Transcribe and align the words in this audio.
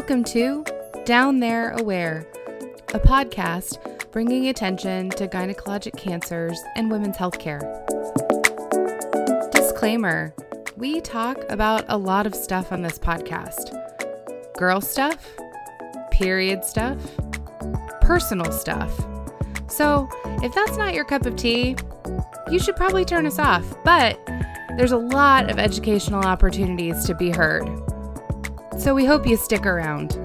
Welcome 0.00 0.24
to 0.24 0.64
Down 1.04 1.40
There 1.40 1.72
Aware, 1.72 2.26
a 2.94 2.98
podcast 2.98 4.10
bringing 4.12 4.48
attention 4.48 5.10
to 5.10 5.28
gynecologic 5.28 5.94
cancers 5.98 6.58
and 6.74 6.90
women's 6.90 7.18
healthcare. 7.18 7.60
Disclaimer 9.52 10.34
We 10.78 11.02
talk 11.02 11.44
about 11.50 11.84
a 11.88 11.98
lot 11.98 12.26
of 12.26 12.34
stuff 12.34 12.72
on 12.72 12.80
this 12.80 12.98
podcast 12.98 13.76
girl 14.56 14.80
stuff, 14.80 15.36
period 16.10 16.64
stuff, 16.64 16.96
personal 18.00 18.50
stuff. 18.52 19.06
So, 19.68 20.08
if 20.42 20.54
that's 20.54 20.78
not 20.78 20.94
your 20.94 21.04
cup 21.04 21.26
of 21.26 21.36
tea, 21.36 21.76
you 22.50 22.58
should 22.58 22.74
probably 22.74 23.04
turn 23.04 23.26
us 23.26 23.38
off. 23.38 23.66
But 23.84 24.18
there's 24.78 24.92
a 24.92 24.98
lot 24.98 25.50
of 25.50 25.58
educational 25.58 26.24
opportunities 26.24 27.04
to 27.04 27.14
be 27.14 27.30
heard. 27.30 27.68
So 28.80 28.94
we 28.94 29.04
hope 29.04 29.26
you 29.26 29.36
stick 29.36 29.66
around. 29.66 30.16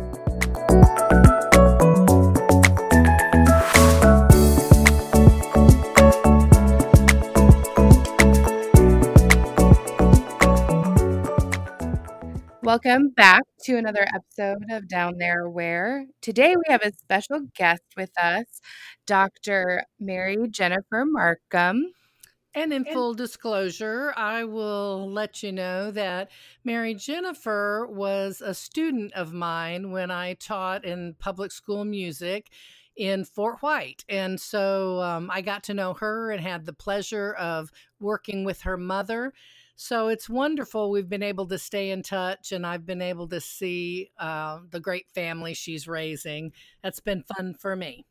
Welcome 12.63 13.09
back 13.09 13.41
to 13.65 13.75
another 13.75 14.07
episode 14.15 14.63
of 14.71 14.87
Down 14.87 15.17
There 15.17 15.41
Aware. 15.41 16.05
Today 16.21 16.55
we 16.55 16.63
have 16.69 16.81
a 16.81 16.93
special 16.93 17.41
guest 17.57 17.83
with 17.97 18.11
us, 18.17 18.61
Dr. 19.05 19.83
Mary 19.99 20.47
Jennifer 20.49 21.03
Markham. 21.05 21.91
And 22.55 22.71
in 22.71 22.85
full 22.85 23.13
disclosure, 23.13 24.13
I 24.15 24.45
will 24.45 25.11
let 25.11 25.43
you 25.43 25.51
know 25.51 25.91
that 25.91 26.31
Mary 26.63 26.95
Jennifer 26.95 27.85
was 27.91 28.41
a 28.41 28.53
student 28.53 29.11
of 29.11 29.33
mine 29.33 29.91
when 29.91 30.09
I 30.09 30.35
taught 30.35 30.85
in 30.85 31.15
public 31.19 31.51
school 31.51 31.83
music 31.83 32.49
in 32.95 33.25
Fort 33.25 33.57
White. 33.59 34.05
And 34.07 34.39
so 34.39 35.01
um, 35.01 35.29
I 35.33 35.41
got 35.41 35.63
to 35.65 35.73
know 35.73 35.95
her 35.95 36.31
and 36.31 36.39
had 36.39 36.65
the 36.65 36.71
pleasure 36.71 37.33
of 37.33 37.71
working 37.99 38.45
with 38.45 38.61
her 38.61 38.77
mother. 38.77 39.33
So 39.75 40.07
it's 40.07 40.29
wonderful. 40.29 40.89
We've 40.89 41.09
been 41.09 41.23
able 41.23 41.47
to 41.47 41.59
stay 41.59 41.91
in 41.91 42.03
touch, 42.03 42.53
and 42.53 42.65
I've 42.65 42.85
been 42.85 43.01
able 43.01 43.27
to 43.27 43.41
see 43.41 44.11
uh, 44.17 44.59
the 44.69 44.79
great 44.79 45.09
family 45.09 45.53
she's 45.53 45.89
raising. 45.89 46.53
That's 46.81 47.01
been 47.01 47.23
fun 47.35 47.55
for 47.55 47.75
me. 47.75 48.05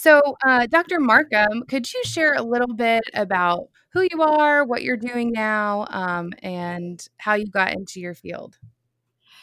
So, 0.00 0.36
uh, 0.46 0.64
Dr. 0.68 1.00
Markham, 1.00 1.64
could 1.64 1.92
you 1.92 2.00
share 2.04 2.34
a 2.34 2.42
little 2.42 2.72
bit 2.72 3.02
about 3.14 3.68
who 3.92 4.06
you 4.08 4.22
are, 4.22 4.64
what 4.64 4.84
you're 4.84 4.96
doing 4.96 5.32
now, 5.32 5.88
um, 5.90 6.32
and 6.40 7.04
how 7.16 7.34
you 7.34 7.48
got 7.48 7.72
into 7.72 7.98
your 7.98 8.14
field? 8.14 8.58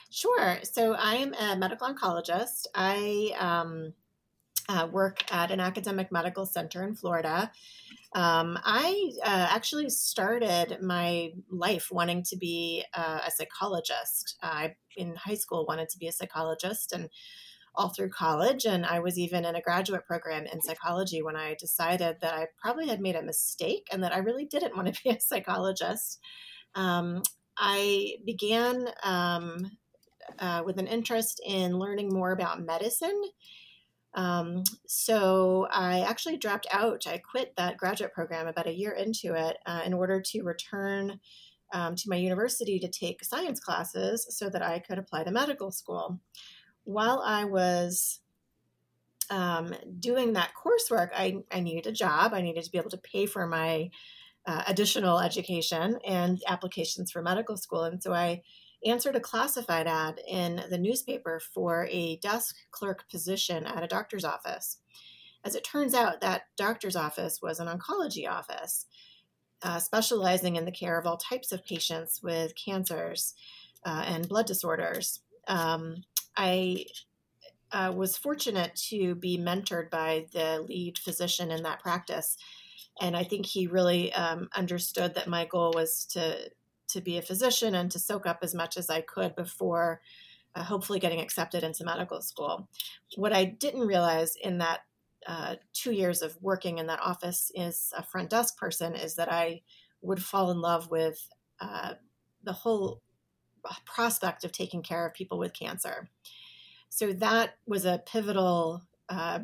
Sure. 0.09 0.59
So, 0.63 0.93
I 0.93 1.15
am 1.15 1.33
a 1.33 1.57
medical 1.57 1.93
oncologist. 1.93 2.67
I 2.73 3.35
um, 3.37 3.93
uh, 4.69 4.87
work 4.89 5.29
at 5.29 5.51
an 5.51 5.59
academic 5.59 6.09
medical 6.09 6.45
center 6.45 6.83
in 6.83 6.95
Florida. 6.95 7.51
Um, 8.13 8.57
I 8.63 9.11
uh, 9.25 9.47
actually 9.51 9.89
started 9.89 10.77
my 10.81 11.33
life 11.49 11.89
wanting 11.91 12.23
to 12.29 12.37
be 12.37 12.85
uh, 12.93 13.19
a 13.27 13.29
psychologist. 13.29 14.37
I, 14.41 14.75
in 14.95 15.15
high 15.17 15.35
school, 15.35 15.65
wanted 15.67 15.89
to 15.89 15.97
be 15.97 16.07
a 16.07 16.13
psychologist 16.13 16.93
and 16.93 17.09
all 17.77 17.89
through 17.89 18.09
college. 18.09 18.65
And 18.65 18.85
I 18.85 18.99
was 18.99 19.17
even 19.17 19.45
in 19.45 19.55
a 19.55 19.61
graduate 19.61 20.05
program 20.05 20.45
in 20.51 20.61
psychology 20.61 21.21
when 21.21 21.35
I 21.35 21.55
decided 21.59 22.17
that 22.21 22.33
I 22.33 22.47
probably 22.61 22.87
had 22.87 23.01
made 23.01 23.15
a 23.15 23.21
mistake 23.21 23.87
and 23.91 24.03
that 24.03 24.13
I 24.13 24.19
really 24.19 24.45
didn't 24.45 24.75
want 24.75 24.93
to 24.93 25.01
be 25.03 25.09
a 25.15 25.19
psychologist. 25.19 26.19
Um, 26.75 27.23
I 27.57 28.15
began 28.25 28.87
um, 29.03 29.71
uh, 30.39 30.63
with 30.65 30.77
an 30.77 30.87
interest 30.87 31.41
in 31.45 31.77
learning 31.77 32.09
more 32.13 32.31
about 32.31 32.65
medicine. 32.65 33.21
Um, 34.13 34.63
so 34.87 35.67
I 35.71 36.01
actually 36.01 36.37
dropped 36.37 36.67
out. 36.71 37.05
I 37.05 37.17
quit 37.17 37.53
that 37.57 37.77
graduate 37.77 38.13
program 38.13 38.47
about 38.47 38.67
a 38.67 38.73
year 38.73 38.91
into 38.91 39.33
it 39.35 39.57
uh, 39.65 39.81
in 39.85 39.93
order 39.93 40.21
to 40.21 40.41
return 40.43 41.19
um, 41.73 41.95
to 41.95 42.09
my 42.09 42.15
university 42.15 42.79
to 42.79 42.87
take 42.87 43.23
science 43.23 43.59
classes 43.59 44.25
so 44.29 44.49
that 44.49 44.61
I 44.61 44.79
could 44.79 44.97
apply 44.97 45.23
to 45.23 45.31
medical 45.31 45.71
school 45.71 46.19
while 46.85 47.21
I 47.23 47.43
was 47.45 48.19
um, 49.29 49.73
doing 49.99 50.33
that 50.33 50.51
coursework, 50.55 51.09
I, 51.15 51.37
I 51.51 51.59
needed 51.59 51.87
a 51.87 51.91
job. 51.91 52.33
I 52.33 52.41
needed 52.41 52.63
to 52.63 52.71
be 52.71 52.77
able 52.77 52.91
to 52.91 52.97
pay 52.97 53.25
for 53.25 53.45
my 53.47 53.89
uh, 54.45 54.63
additional 54.67 55.19
education 55.19 55.97
and 56.05 56.41
applications 56.47 57.11
for 57.11 57.21
medical 57.21 57.57
school. 57.57 57.83
And 57.83 58.01
so 58.01 58.13
I 58.13 58.43
answered 58.85 59.15
a 59.15 59.19
classified 59.19 59.87
ad 59.87 60.19
in 60.27 60.63
the 60.69 60.77
newspaper 60.77 61.39
for 61.39 61.87
a 61.91 62.17
desk 62.17 62.55
clerk 62.71 63.09
position 63.09 63.65
at 63.65 63.83
a 63.83 63.87
doctor's 63.87 64.23
office. 64.23 64.77
As 65.43 65.55
it 65.55 65.63
turns 65.63 65.93
out, 65.93 66.21
that 66.21 66.43
doctor's 66.57 66.95
office 66.95 67.39
was 67.41 67.59
an 67.59 67.67
oncology 67.67 68.29
office, 68.29 68.85
uh, 69.63 69.79
specializing 69.79 70.55
in 70.55 70.65
the 70.65 70.71
care 70.71 70.99
of 70.99 71.07
all 71.07 71.17
types 71.17 71.51
of 71.51 71.65
patients 71.65 72.21
with 72.21 72.53
cancers 72.55 73.33
uh, 73.85 74.03
and 74.07 74.29
blood 74.29 74.45
disorders. 74.45 75.21
Um, 75.47 76.03
I 76.37 76.85
uh, 77.71 77.93
was 77.95 78.17
fortunate 78.17 78.75
to 78.89 79.15
be 79.15 79.37
mentored 79.37 79.89
by 79.89 80.27
the 80.31 80.63
lead 80.67 80.97
physician 80.97 81.51
in 81.51 81.63
that 81.63 81.81
practice, 81.81 82.37
and 83.01 83.15
I 83.15 83.23
think 83.23 83.45
he 83.45 83.67
really 83.67 84.13
um, 84.13 84.49
understood 84.55 85.15
that 85.15 85.27
my 85.27 85.45
goal 85.45 85.73
was 85.75 86.05
to 86.11 86.49
to 86.87 87.01
be 87.01 87.17
a 87.17 87.21
physician 87.21 87.75
and 87.75 87.91
to 87.91 87.99
soak 87.99 88.25
up 88.25 88.39
as 88.41 88.53
much 88.53 88.77
as 88.77 88.89
I 88.89 89.01
could 89.01 89.35
before 89.35 90.01
uh, 90.55 90.63
hopefully 90.63 90.99
getting 90.99 91.19
accepted 91.19 91.63
into 91.63 91.83
medical 91.83 92.21
school. 92.21 92.69
What 93.15 93.33
I 93.33 93.45
didn't 93.45 93.87
realize 93.87 94.35
in 94.41 94.59
that 94.59 94.81
uh, 95.27 95.55
two 95.73 95.91
years 95.91 96.21
of 96.21 96.37
working 96.41 96.77
in 96.77 96.87
that 96.87 97.01
office 97.01 97.51
as 97.57 97.91
a 97.97 98.03
front 98.03 98.29
desk 98.29 98.57
person 98.57 98.95
is 98.95 99.15
that 99.15 99.31
I 99.31 99.61
would 100.01 100.23
fall 100.23 100.51
in 100.51 100.61
love 100.61 100.89
with 100.89 101.27
uh, 101.59 101.93
the 102.43 102.53
whole 102.53 103.01
prospect 103.85 104.43
of 104.43 104.51
taking 104.51 104.81
care 104.81 105.05
of 105.05 105.13
people 105.13 105.37
with 105.37 105.53
cancer. 105.53 106.09
So 106.89 107.13
that 107.13 107.55
was 107.65 107.85
a 107.85 108.01
pivotal 108.05 108.83
uh, 109.09 109.39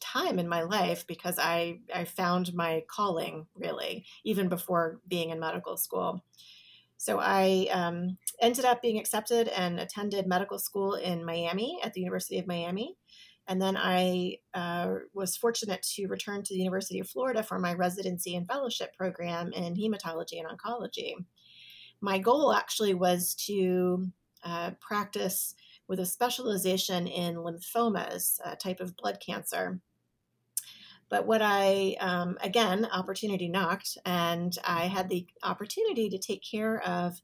time 0.00 0.38
in 0.38 0.48
my 0.48 0.62
life 0.62 1.06
because 1.06 1.38
I, 1.38 1.80
I 1.94 2.04
found 2.04 2.54
my 2.54 2.84
calling 2.88 3.46
really, 3.54 4.04
even 4.24 4.48
before 4.48 5.00
being 5.08 5.30
in 5.30 5.40
medical 5.40 5.76
school. 5.76 6.24
So 6.98 7.18
I 7.20 7.68
um, 7.72 8.16
ended 8.40 8.64
up 8.64 8.82
being 8.82 8.98
accepted 8.98 9.48
and 9.48 9.80
attended 9.80 10.26
medical 10.26 10.58
school 10.58 10.94
in 10.94 11.24
Miami 11.24 11.78
at 11.82 11.92
the 11.92 12.00
University 12.00 12.38
of 12.38 12.46
Miami. 12.46 12.96
And 13.48 13.62
then 13.62 13.76
I 13.76 14.38
uh, 14.54 14.94
was 15.14 15.36
fortunate 15.36 15.82
to 15.94 16.06
return 16.06 16.42
to 16.42 16.54
the 16.54 16.58
University 16.60 16.98
of 16.98 17.08
Florida 17.08 17.42
for 17.42 17.58
my 17.58 17.74
residency 17.74 18.34
and 18.34 18.46
fellowship 18.46 18.96
program 18.96 19.52
in 19.52 19.74
hematology 19.74 20.40
and 20.40 20.48
oncology 20.48 21.14
my 22.06 22.18
goal 22.18 22.52
actually 22.52 22.94
was 22.94 23.34
to 23.34 24.06
uh, 24.44 24.70
practice 24.78 25.56
with 25.88 25.98
a 25.98 26.06
specialization 26.06 27.08
in 27.08 27.34
lymphomas, 27.34 28.38
a 28.44 28.54
type 28.54 28.78
of 28.78 28.96
blood 28.96 29.18
cancer. 29.18 29.80
But 31.08 31.26
what 31.26 31.42
I, 31.42 31.96
um, 31.98 32.38
again, 32.40 32.86
opportunity 32.92 33.48
knocked, 33.48 33.98
and 34.06 34.56
I 34.64 34.86
had 34.86 35.08
the 35.08 35.26
opportunity 35.42 36.08
to 36.08 36.18
take 36.18 36.44
care 36.48 36.80
of 36.86 37.20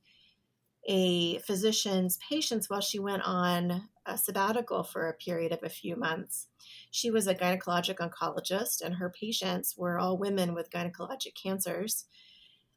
a 0.89 1.39
physician's 1.39 2.19
patients 2.29 2.69
while 2.69 2.81
she 2.81 2.99
went 2.99 3.23
on 3.23 3.89
a 4.05 4.19
sabbatical 4.19 4.83
for 4.83 5.09
a 5.09 5.15
period 5.15 5.53
of 5.53 5.63
a 5.63 5.69
few 5.69 5.95
months. 5.95 6.49
She 6.91 7.13
was 7.13 7.29
a 7.29 7.37
gynecologic 7.37 7.99
oncologist, 7.99 8.83
and 8.83 8.97
her 8.97 9.11
patients 9.11 9.77
were 9.77 10.01
all 10.01 10.19
women 10.19 10.55
with 10.55 10.71
gynecologic 10.71 11.37
cancers. 11.41 12.07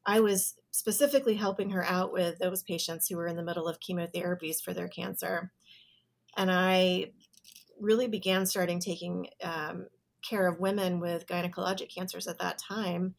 I 0.06 0.20
was 0.20 0.56
specifically 0.72 1.36
helping 1.36 1.70
her 1.72 1.84
out 1.84 2.12
with 2.12 2.38
those 2.40 2.64
patients 2.64 3.08
who 3.08 3.18
were 3.18 3.28
in 3.28 3.36
the 3.36 3.44
middle 3.44 3.68
of 3.68 3.80
chemotherapies 3.80 4.62
for 4.62 4.74
their 4.74 4.88
cancer. 4.88 5.52
And 6.38 6.52
I 6.52 7.12
really 7.80 8.08
began 8.08 8.46
starting 8.46 8.80
taking 8.80 9.28
um, 9.42 9.88
care 10.28 10.48
of 10.48 10.60
women 10.60 11.00
with 11.00 11.28
gynecologic 11.28 11.94
cancers 11.94 12.28
at 12.28 12.40
that 12.40 12.58
time, 12.58 13.16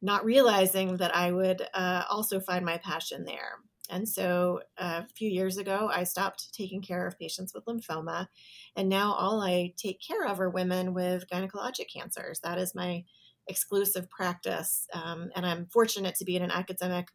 not 0.00 0.24
realizing 0.24 0.96
that 0.96 1.14
I 1.14 1.32
would 1.32 1.66
uh, 1.74 2.04
also 2.10 2.40
find 2.40 2.64
my 2.64 2.78
passion 2.78 3.24
there. 3.24 3.58
And 3.90 4.08
so 4.08 4.60
uh, 4.78 5.02
a 5.04 5.08
few 5.14 5.28
years 5.28 5.58
ago, 5.58 5.90
I 5.92 6.04
stopped 6.04 6.54
taking 6.54 6.80
care 6.80 7.06
of 7.06 7.18
patients 7.18 7.52
with 7.52 7.64
lymphoma. 7.66 8.28
And 8.74 8.88
now 8.88 9.12
all 9.12 9.40
I 9.42 9.74
take 9.76 10.00
care 10.00 10.26
of 10.26 10.40
are 10.40 10.48
women 10.48 10.94
with 10.94 11.28
gynecologic 11.28 11.92
cancers. 11.94 12.40
That 12.40 12.58
is 12.58 12.74
my 12.74 13.04
exclusive 13.48 14.08
practice. 14.10 14.86
Um, 14.92 15.30
and 15.34 15.44
I'm 15.44 15.66
fortunate 15.66 16.14
to 16.16 16.24
be 16.24 16.36
in 16.36 16.42
an 16.42 16.50
academic 16.50 17.08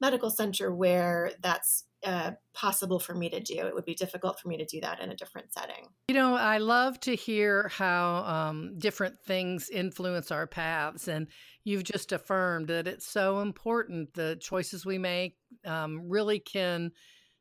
medical 0.00 0.30
center 0.30 0.74
where 0.74 1.32
that's 1.40 1.84
uh, 2.04 2.32
possible 2.52 2.98
for 2.98 3.14
me 3.14 3.30
to 3.30 3.40
do. 3.40 3.66
It 3.66 3.74
would 3.74 3.84
be 3.84 3.94
difficult 3.94 4.38
for 4.38 4.48
me 4.48 4.58
to 4.58 4.64
do 4.64 4.80
that 4.80 5.00
in 5.00 5.10
a 5.10 5.16
different 5.16 5.52
setting. 5.52 5.88
You 6.08 6.14
know, 6.14 6.34
I 6.34 6.58
love 6.58 7.00
to 7.00 7.14
hear 7.14 7.68
how 7.68 8.16
um, 8.24 8.78
different 8.78 9.18
things 9.24 9.70
influence 9.70 10.30
our 10.30 10.46
paths. 10.46 11.08
And 11.08 11.28
you've 11.64 11.84
just 11.84 12.12
affirmed 12.12 12.68
that 12.68 12.86
it's 12.86 13.06
so 13.06 13.40
important. 13.40 14.12
The 14.14 14.36
choices 14.40 14.84
we 14.84 14.98
make 14.98 15.36
um, 15.64 16.02
really 16.08 16.38
can 16.38 16.92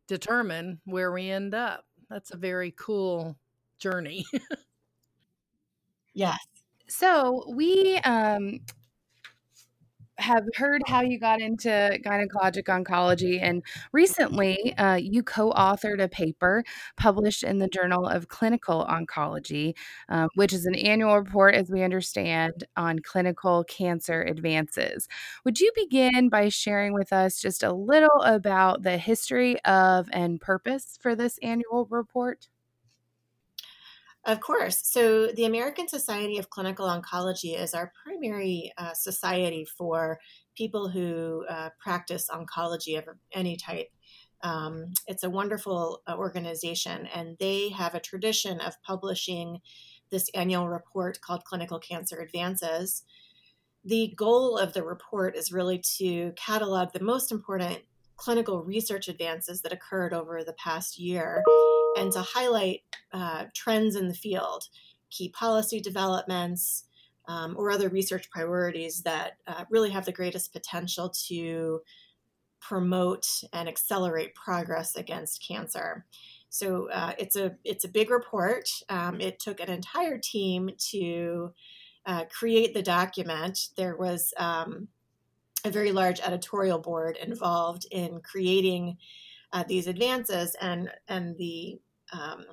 determine 0.07 0.79
where 0.85 1.11
we 1.11 1.29
end 1.29 1.53
up. 1.53 1.85
that's 2.09 2.31
a 2.31 2.37
very 2.37 2.73
cool 2.77 3.37
journey. 3.79 4.25
yes. 6.13 6.37
So 6.87 7.45
we 7.55 7.97
um, 7.99 8.59
have 10.19 10.43
heard 10.55 10.81
how 10.87 11.01
you 11.01 11.19
got 11.19 11.41
into 11.41 11.69
gynecologic 12.05 12.65
oncology, 12.65 13.39
and 13.41 13.63
recently 13.91 14.75
uh, 14.77 14.95
you 14.95 15.23
co 15.23 15.51
authored 15.51 16.01
a 16.01 16.07
paper 16.07 16.63
published 16.97 17.43
in 17.43 17.57
the 17.57 17.67
Journal 17.67 18.07
of 18.07 18.27
Clinical 18.27 18.85
Oncology, 18.85 19.73
um, 20.09 20.29
which 20.35 20.53
is 20.53 20.65
an 20.65 20.75
annual 20.75 21.17
report, 21.17 21.55
as 21.55 21.71
we 21.71 21.81
understand, 21.81 22.63
on 22.77 22.99
clinical 22.99 23.63
cancer 23.63 24.21
advances. 24.21 25.07
Would 25.45 25.59
you 25.59 25.71
begin 25.75 26.29
by 26.29 26.49
sharing 26.49 26.93
with 26.93 27.11
us 27.11 27.41
just 27.41 27.63
a 27.63 27.73
little 27.73 28.21
about 28.23 28.83
the 28.83 28.97
history 28.97 29.59
of 29.65 30.09
and 30.13 30.39
purpose 30.39 30.97
for 31.01 31.15
this 31.15 31.39
annual 31.41 31.87
report? 31.89 32.49
Of 34.25 34.39
course. 34.39 34.79
So, 34.83 35.27
the 35.27 35.43
American 35.43 35.89
Society 35.89 36.37
of 36.37 36.49
Clinical 36.49 36.87
Oncology 36.87 37.59
is 37.59 37.73
our 37.73 37.91
primary 38.03 38.71
uh, 38.77 38.93
society 38.93 39.65
for 39.65 40.17
people 40.55 40.87
who 40.87 41.45
uh, 41.49 41.69
practice 41.77 42.29
oncology 42.29 42.97
of 42.97 43.03
any 43.33 43.57
type. 43.57 43.89
Um, 44.41 44.93
it's 45.07 45.23
a 45.23 45.29
wonderful 45.29 46.03
uh, 46.07 46.15
organization, 46.15 47.07
and 47.13 47.37
they 47.39 47.69
have 47.69 47.95
a 47.95 47.99
tradition 47.99 48.61
of 48.61 48.81
publishing 48.83 49.59
this 50.09 50.29
annual 50.33 50.69
report 50.69 51.19
called 51.19 51.43
Clinical 51.43 51.79
Cancer 51.79 52.21
Advances. 52.21 53.03
The 53.83 54.13
goal 54.15 54.57
of 54.57 54.71
the 54.71 54.83
report 54.83 55.35
is 55.35 55.51
really 55.51 55.79
to 55.97 56.31
catalog 56.37 56.93
the 56.93 57.03
most 57.03 57.29
important 57.29 57.79
clinical 58.15 58.63
research 58.63 59.09
advances 59.09 59.61
that 59.63 59.73
occurred 59.73 60.13
over 60.13 60.45
the 60.45 60.53
past 60.53 60.97
year 60.97 61.43
and 61.97 62.11
to 62.11 62.21
highlight 62.21 62.81
uh, 63.11 63.45
trends 63.53 63.95
in 63.95 64.07
the 64.07 64.13
field, 64.13 64.67
key 65.09 65.29
policy 65.29 65.79
developments, 65.79 66.85
um, 67.27 67.55
or 67.57 67.71
other 67.71 67.89
research 67.89 68.29
priorities 68.29 69.03
that 69.03 69.37
uh, 69.47 69.65
really 69.69 69.89
have 69.89 70.05
the 70.05 70.11
greatest 70.11 70.51
potential 70.51 71.09
to 71.27 71.81
promote 72.59 73.27
and 73.51 73.67
accelerate 73.67 74.35
progress 74.35 74.95
against 74.95 75.45
cancer. 75.45 76.05
So 76.49 76.89
uh, 76.91 77.13
it's 77.17 77.35
a 77.35 77.55
it's 77.63 77.83
a 77.83 77.89
big 77.89 78.09
report. 78.09 78.69
Um, 78.89 79.19
it 79.19 79.39
took 79.39 79.59
an 79.59 79.69
entire 79.69 80.17
team 80.17 80.69
to 80.91 81.53
uh, 82.05 82.25
create 82.25 82.73
the 82.73 82.83
document. 82.83 83.69
There 83.75 83.95
was 83.95 84.33
um, 84.37 84.87
a 85.65 85.71
very 85.71 85.91
large 85.91 86.19
editorial 86.19 86.79
board 86.79 87.17
involved 87.17 87.85
in 87.91 88.19
creating 88.21 88.97
uh, 89.53 89.63
these 89.65 89.87
advances, 89.87 90.55
and 90.59 90.91
and 91.07 91.37
the 91.37 91.79
um, 92.11 92.45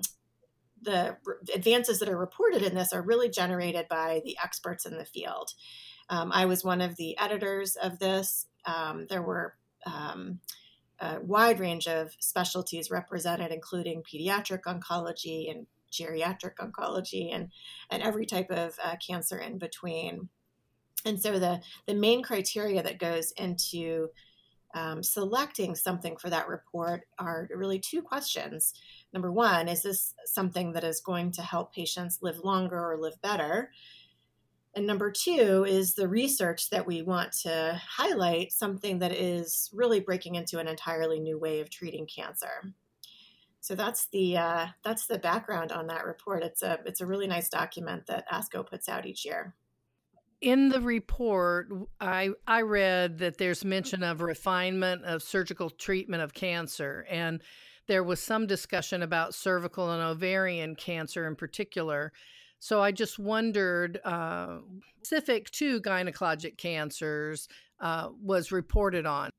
the 0.82 1.16
advances 1.54 1.98
that 1.98 2.08
are 2.08 2.16
reported 2.16 2.62
in 2.62 2.74
this 2.74 2.92
are 2.92 3.02
really 3.02 3.28
generated 3.28 3.86
by 3.88 4.22
the 4.24 4.36
experts 4.42 4.86
in 4.86 4.96
the 4.96 5.04
field. 5.04 5.50
Um, 6.08 6.30
I 6.32 6.46
was 6.46 6.64
one 6.64 6.80
of 6.80 6.96
the 6.96 7.18
editors 7.18 7.76
of 7.76 7.98
this. 7.98 8.46
Um, 8.64 9.06
there 9.08 9.22
were 9.22 9.54
um, 9.84 10.40
a 10.98 11.20
wide 11.20 11.60
range 11.60 11.86
of 11.86 12.12
specialties 12.18 12.90
represented, 12.90 13.52
including 13.52 14.02
pediatric 14.02 14.62
oncology 14.62 15.50
and 15.50 15.66
geriatric 15.92 16.56
oncology 16.60 17.34
and, 17.34 17.50
and 17.90 18.02
every 18.02 18.26
type 18.26 18.50
of 18.50 18.78
uh, 18.82 18.96
cancer 19.06 19.38
in 19.38 19.58
between. 19.58 20.28
And 21.04 21.20
so 21.20 21.38
the, 21.38 21.60
the 21.86 21.94
main 21.94 22.22
criteria 22.22 22.82
that 22.82 22.98
goes 22.98 23.32
into 23.32 24.08
um, 24.74 25.02
selecting 25.02 25.74
something 25.74 26.16
for 26.16 26.30
that 26.30 26.48
report 26.48 27.02
are 27.18 27.48
really 27.54 27.78
two 27.78 28.02
questions. 28.02 28.72
Number 29.12 29.32
one, 29.32 29.68
is 29.68 29.82
this 29.82 30.14
something 30.26 30.72
that 30.72 30.84
is 30.84 31.00
going 31.00 31.32
to 31.32 31.42
help 31.42 31.74
patients 31.74 32.18
live 32.22 32.38
longer 32.38 32.78
or 32.78 32.96
live 32.96 33.20
better? 33.22 33.70
And 34.74 34.86
number 34.86 35.10
two 35.10 35.64
is 35.68 35.94
the 35.94 36.08
research 36.08 36.70
that 36.70 36.86
we 36.86 37.02
want 37.02 37.32
to 37.42 37.80
highlight 37.84 38.52
something 38.52 39.00
that 39.00 39.12
is 39.12 39.68
really 39.72 39.98
breaking 39.98 40.36
into 40.36 40.60
an 40.60 40.68
entirely 40.68 41.18
new 41.18 41.38
way 41.38 41.60
of 41.60 41.70
treating 41.70 42.06
cancer. 42.06 42.72
So 43.60 43.74
that's 43.74 44.06
the 44.12 44.38
uh, 44.38 44.66
that's 44.84 45.06
the 45.06 45.18
background 45.18 45.72
on 45.72 45.88
that 45.88 46.06
report. 46.06 46.44
It's 46.44 46.62
a 46.62 46.78
it's 46.86 47.00
a 47.00 47.06
really 47.06 47.26
nice 47.26 47.48
document 47.48 48.06
that 48.06 48.28
ASCO 48.30 48.66
puts 48.66 48.88
out 48.88 49.06
each 49.06 49.24
year 49.26 49.54
in 50.40 50.68
the 50.68 50.80
report, 50.80 51.68
I 52.00 52.30
I 52.46 52.62
read 52.62 53.18
that 53.18 53.38
there's 53.38 53.64
mention 53.64 54.02
of 54.02 54.20
refinement 54.20 55.04
of 55.04 55.22
surgical 55.22 55.70
treatment 55.70 56.22
of 56.22 56.32
cancer, 56.34 57.06
and 57.10 57.42
there 57.86 58.04
was 58.04 58.20
some 58.20 58.46
discussion 58.46 59.02
about 59.02 59.34
cervical 59.34 59.90
and 59.90 60.02
ovarian 60.02 60.76
cancer 60.76 61.26
in 61.26 61.36
particular. 61.36 62.12
So 62.58 62.82
I 62.82 62.92
just 62.92 63.18
wondered, 63.18 64.00
uh, 64.04 64.58
specific 65.02 65.50
to 65.52 65.80
gynecologic 65.80 66.58
cancers, 66.58 67.48
uh, 67.80 68.10
was 68.22 68.52
reported 68.52 69.06
on 69.06 69.30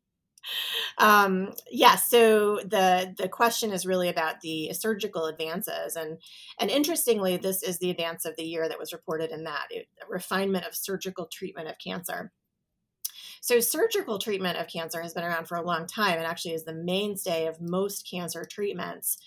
um, 0.98 1.54
yeah, 1.70 1.96
so 1.96 2.58
the 2.58 3.14
the 3.18 3.30
question 3.30 3.72
is 3.72 3.86
really 3.86 4.10
about 4.10 4.42
the 4.42 4.74
surgical 4.74 5.26
advances, 5.26 5.96
and 5.96 6.18
and 6.60 6.70
interestingly, 6.70 7.38
this 7.38 7.64
is 7.64 7.80
the 7.80 7.90
advance 7.90 8.26
of 8.26 8.36
the 8.36 8.44
year 8.44 8.68
that 8.68 8.80
was 8.80 8.94
reported 8.94 9.32
in 9.32 9.44
that 9.46 9.68
it, 9.70 9.88
refinement 10.10 10.66
of 10.66 10.76
surgical 10.76 11.26
treatment 11.26 11.70
of 11.70 11.76
cancer. 11.78 12.32
So, 13.42 13.60
surgical 13.60 14.20
treatment 14.20 14.58
of 14.58 14.68
cancer 14.68 15.02
has 15.02 15.14
been 15.14 15.24
around 15.24 15.48
for 15.48 15.58
a 15.58 15.66
long 15.66 15.88
time 15.88 16.18
and 16.18 16.28
actually 16.28 16.54
is 16.54 16.64
the 16.64 16.74
mainstay 16.74 17.48
of 17.48 17.60
most 17.60 18.08
cancer 18.10 18.46
treatments. 18.46 19.18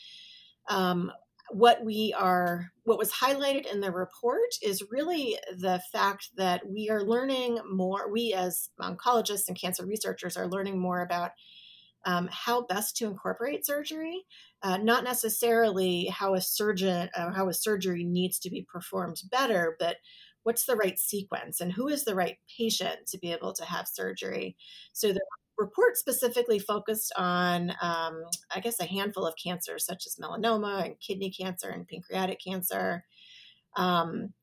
Um, 0.69 1.13
what 1.51 1.85
we 1.85 2.15
are 2.17 2.71
what 2.85 2.99
was 2.99 3.13
highlighted 3.13 3.71
in 3.71 3.81
the 3.81 3.91
report 3.91 4.49
is 4.63 4.83
really 4.91 5.39
the 5.59 5.81
fact 5.93 6.31
that 6.37 6.63
we 6.69 6.89
are 6.91 7.03
learning 7.03 7.59
more 7.71 8.11
we 8.11 8.33
as 8.33 8.71
oncologists 8.81 9.49
and 9.49 9.61
cancer 9.61 9.85
researchers 9.85 10.37
are 10.37 10.49
learning 10.49 10.79
more 10.79 11.03
about 11.03 11.33
um, 12.07 12.29
how 12.31 12.63
best 12.63 12.97
to 12.97 13.07
incorporate 13.07 13.67
surgery 13.67 14.25
uh, 14.63 14.79
not 14.79 15.05
necessarily 15.05 16.07
how 16.07 16.35
a 16.35 16.41
surgeon 16.41 17.11
uh, 17.15 17.31
how 17.33 17.49
a 17.49 17.55
surgery 17.55 18.05
needs 18.05 18.39
to 18.39 18.51
be 18.51 18.67
performed 18.71 19.21
better 19.31 19.77
but 19.79 19.97
what's 20.45 20.67
the 20.67 20.77
right 20.77 20.99
sequence 20.99 21.61
and 21.61 21.73
who 21.73 21.89
is 21.89 22.05
the 22.05 22.15
right 22.15 22.37
patient 22.57 23.07
to 23.09 23.19
be 23.19 23.33
able 23.33 23.53
to 23.55 23.65
have 23.65 23.89
surgery. 23.89 24.57
So 24.93 25.09
the 25.09 25.21
report 25.59 25.97
specifically 25.97 26.59
focused 26.59 27.13
on, 27.17 27.71
um, 27.81 28.25
I 28.55 28.61
guess, 28.61 28.81
a 28.81 28.85
handful 28.85 29.27
of 29.27 29.35
cancers 29.43 29.85
such 29.85 30.07
as 30.07 30.17
melanoma 30.17 30.85
and 30.85 31.01
kidney 31.01 31.31
cancer 31.31 31.69
and 31.71 31.87
pancreatic 31.87 32.41
cancer. 32.45 33.05
Um, 33.77 34.35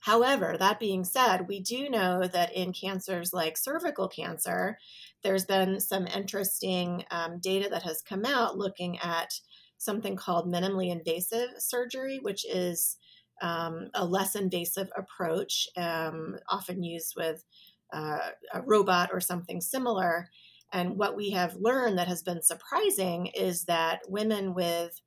however, 0.00 0.56
that 0.58 0.80
being 0.80 1.04
said, 1.04 1.48
we 1.48 1.60
do 1.60 1.88
know 1.88 2.26
that 2.26 2.54
in 2.54 2.72
cancers 2.72 3.32
like 3.32 3.56
cervical 3.56 4.08
cancer, 4.08 4.78
there's 5.22 5.44
been 5.44 5.80
some 5.80 6.06
interesting 6.06 7.04
um, 7.10 7.38
data 7.40 7.68
that 7.70 7.82
has 7.82 8.02
come 8.02 8.24
out 8.24 8.58
looking 8.58 8.98
at 8.98 9.40
something 9.78 10.16
called 10.16 10.46
minimally 10.46 10.90
invasive 10.90 11.50
surgery, 11.58 12.18
which 12.22 12.44
is 12.46 12.96
um, 13.42 13.88
a 13.94 14.04
less 14.04 14.34
invasive 14.34 14.88
approach, 14.96 15.68
um, 15.76 16.36
often 16.48 16.82
used 16.82 17.14
with 17.16 17.44
uh, 17.92 18.18
a 18.52 18.62
robot 18.62 19.10
or 19.12 19.20
something 19.20 19.60
similar. 19.60 20.28
And 20.72 20.96
what 20.96 21.16
we 21.16 21.30
have 21.30 21.56
learned 21.56 21.98
that 21.98 22.08
has 22.08 22.22
been 22.22 22.42
surprising 22.42 23.26
is 23.26 23.64
that 23.64 24.00
women 24.08 24.54
with 24.54 25.00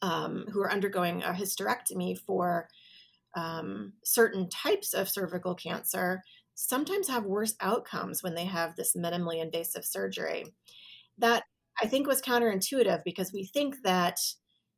um, 0.00 0.46
who 0.52 0.60
are 0.60 0.72
undergoing 0.72 1.22
a 1.22 1.32
hysterectomy 1.32 2.18
for 2.18 2.68
um, 3.34 3.94
certain 4.04 4.48
types 4.48 4.94
of 4.94 5.08
cervical 5.08 5.54
cancer 5.54 6.22
sometimes 6.54 7.08
have 7.08 7.24
worse 7.24 7.54
outcomes 7.60 8.22
when 8.22 8.34
they 8.34 8.44
have 8.44 8.76
this 8.76 8.94
minimally 8.94 9.40
invasive 9.40 9.84
surgery. 9.84 10.44
That 11.18 11.44
I 11.82 11.86
think 11.86 12.06
was 12.06 12.20
counterintuitive 12.20 13.02
because 13.04 13.32
we 13.32 13.44
think 13.44 13.76
that, 13.84 14.18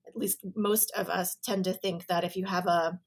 at 0.06 0.16
least 0.16 0.44
most 0.54 0.92
of 0.96 1.08
us 1.08 1.36
tend 1.42 1.64
to 1.64 1.72
think 1.72 2.06
that 2.06 2.24
if 2.24 2.36
you 2.36 2.44
have 2.44 2.66
a 2.66 2.98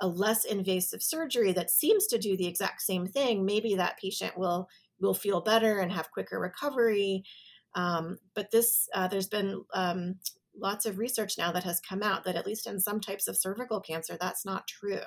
a 0.00 0.06
less 0.06 0.44
invasive 0.44 1.02
surgery 1.02 1.52
that 1.52 1.70
seems 1.70 2.06
to 2.08 2.18
do 2.18 2.36
the 2.36 2.46
exact 2.46 2.82
same 2.82 3.06
thing, 3.06 3.44
maybe 3.44 3.74
that 3.74 3.98
patient 3.98 4.36
will 4.36 4.68
will 5.00 5.14
feel 5.14 5.40
better 5.40 5.78
and 5.78 5.92
have 5.92 6.10
quicker 6.10 6.38
recovery. 6.38 7.24
Um, 7.74 8.18
but 8.34 8.50
this, 8.50 8.88
uh, 8.94 9.08
there's 9.08 9.28
been 9.28 9.64
um, 9.74 10.16
lots 10.56 10.86
of 10.86 10.98
research 10.98 11.36
now 11.36 11.52
that 11.52 11.64
has 11.64 11.80
come 11.80 12.02
out 12.02 12.24
that 12.24 12.36
at 12.36 12.46
least 12.46 12.66
in 12.66 12.78
some 12.80 13.00
types 13.00 13.26
of 13.28 13.36
cervical 13.36 13.80
cancer, 13.80 14.16
that's 14.18 14.44
not 14.44 14.68
true. 14.68 15.00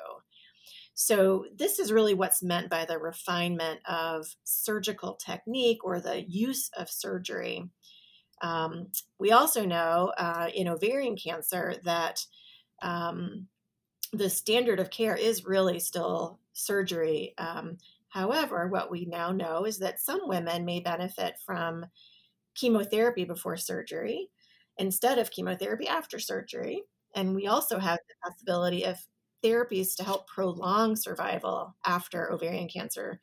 So 0.93 1.45
this 1.55 1.79
is 1.79 1.91
really 1.91 2.13
what's 2.13 2.43
meant 2.43 2.69
by 2.69 2.85
the 2.85 2.97
refinement 2.97 3.79
of 3.87 4.25
surgical 4.43 5.13
technique 5.13 5.83
or 5.83 5.99
the 5.99 6.21
use 6.27 6.69
of 6.77 6.89
surgery. 6.89 7.69
Um, 8.41 8.87
we 9.19 9.31
also 9.31 9.65
know 9.65 10.11
uh, 10.17 10.49
in 10.53 10.67
ovarian 10.67 11.15
cancer 11.15 11.75
that 11.85 12.25
um, 12.81 13.47
the 14.13 14.29
standard 14.29 14.79
of 14.79 14.89
care 14.89 15.15
is 15.15 15.45
really 15.45 15.79
still 15.79 16.39
surgery. 16.53 17.33
Um, 17.37 17.77
however, 18.09 18.67
what 18.67 18.89
we 18.91 19.05
now 19.05 19.31
know 19.31 19.65
is 19.65 19.79
that 19.79 19.99
some 19.99 20.21
women 20.23 20.65
may 20.65 20.79
benefit 20.79 21.35
from 21.45 21.85
chemotherapy 22.55 23.25
before 23.25 23.57
surgery. 23.57 24.29
instead 24.77 25.17
of 25.19 25.31
chemotherapy 25.31 25.87
after 25.87 26.19
surgery. 26.19 26.83
And 27.15 27.35
we 27.35 27.47
also 27.47 27.79
have 27.79 27.99
the 28.07 28.29
possibility 28.29 28.83
of 28.83 28.97
therapies 29.43 29.95
to 29.95 30.03
help 30.03 30.27
prolong 30.27 30.95
survival 30.95 31.75
after 31.85 32.31
ovarian 32.31 32.67
cancer 32.67 33.19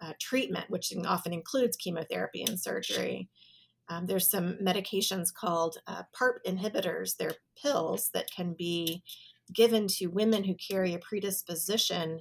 uh, 0.00 0.12
treatment, 0.20 0.68
which 0.70 0.92
often 1.06 1.32
includes 1.32 1.76
chemotherapy 1.76 2.42
and 2.42 2.58
surgery. 2.58 3.28
Um, 3.88 4.06
there's 4.06 4.30
some 4.30 4.54
medications 4.62 5.32
called 5.32 5.78
uh, 5.86 6.02
PARP 6.18 6.38
inhibitors. 6.46 7.16
They're 7.16 7.34
pills 7.60 8.10
that 8.14 8.30
can 8.34 8.54
be 8.54 9.02
given 9.52 9.86
to 9.88 10.06
women 10.06 10.44
who 10.44 10.54
carry 10.54 10.94
a 10.94 10.98
predisposition 10.98 12.20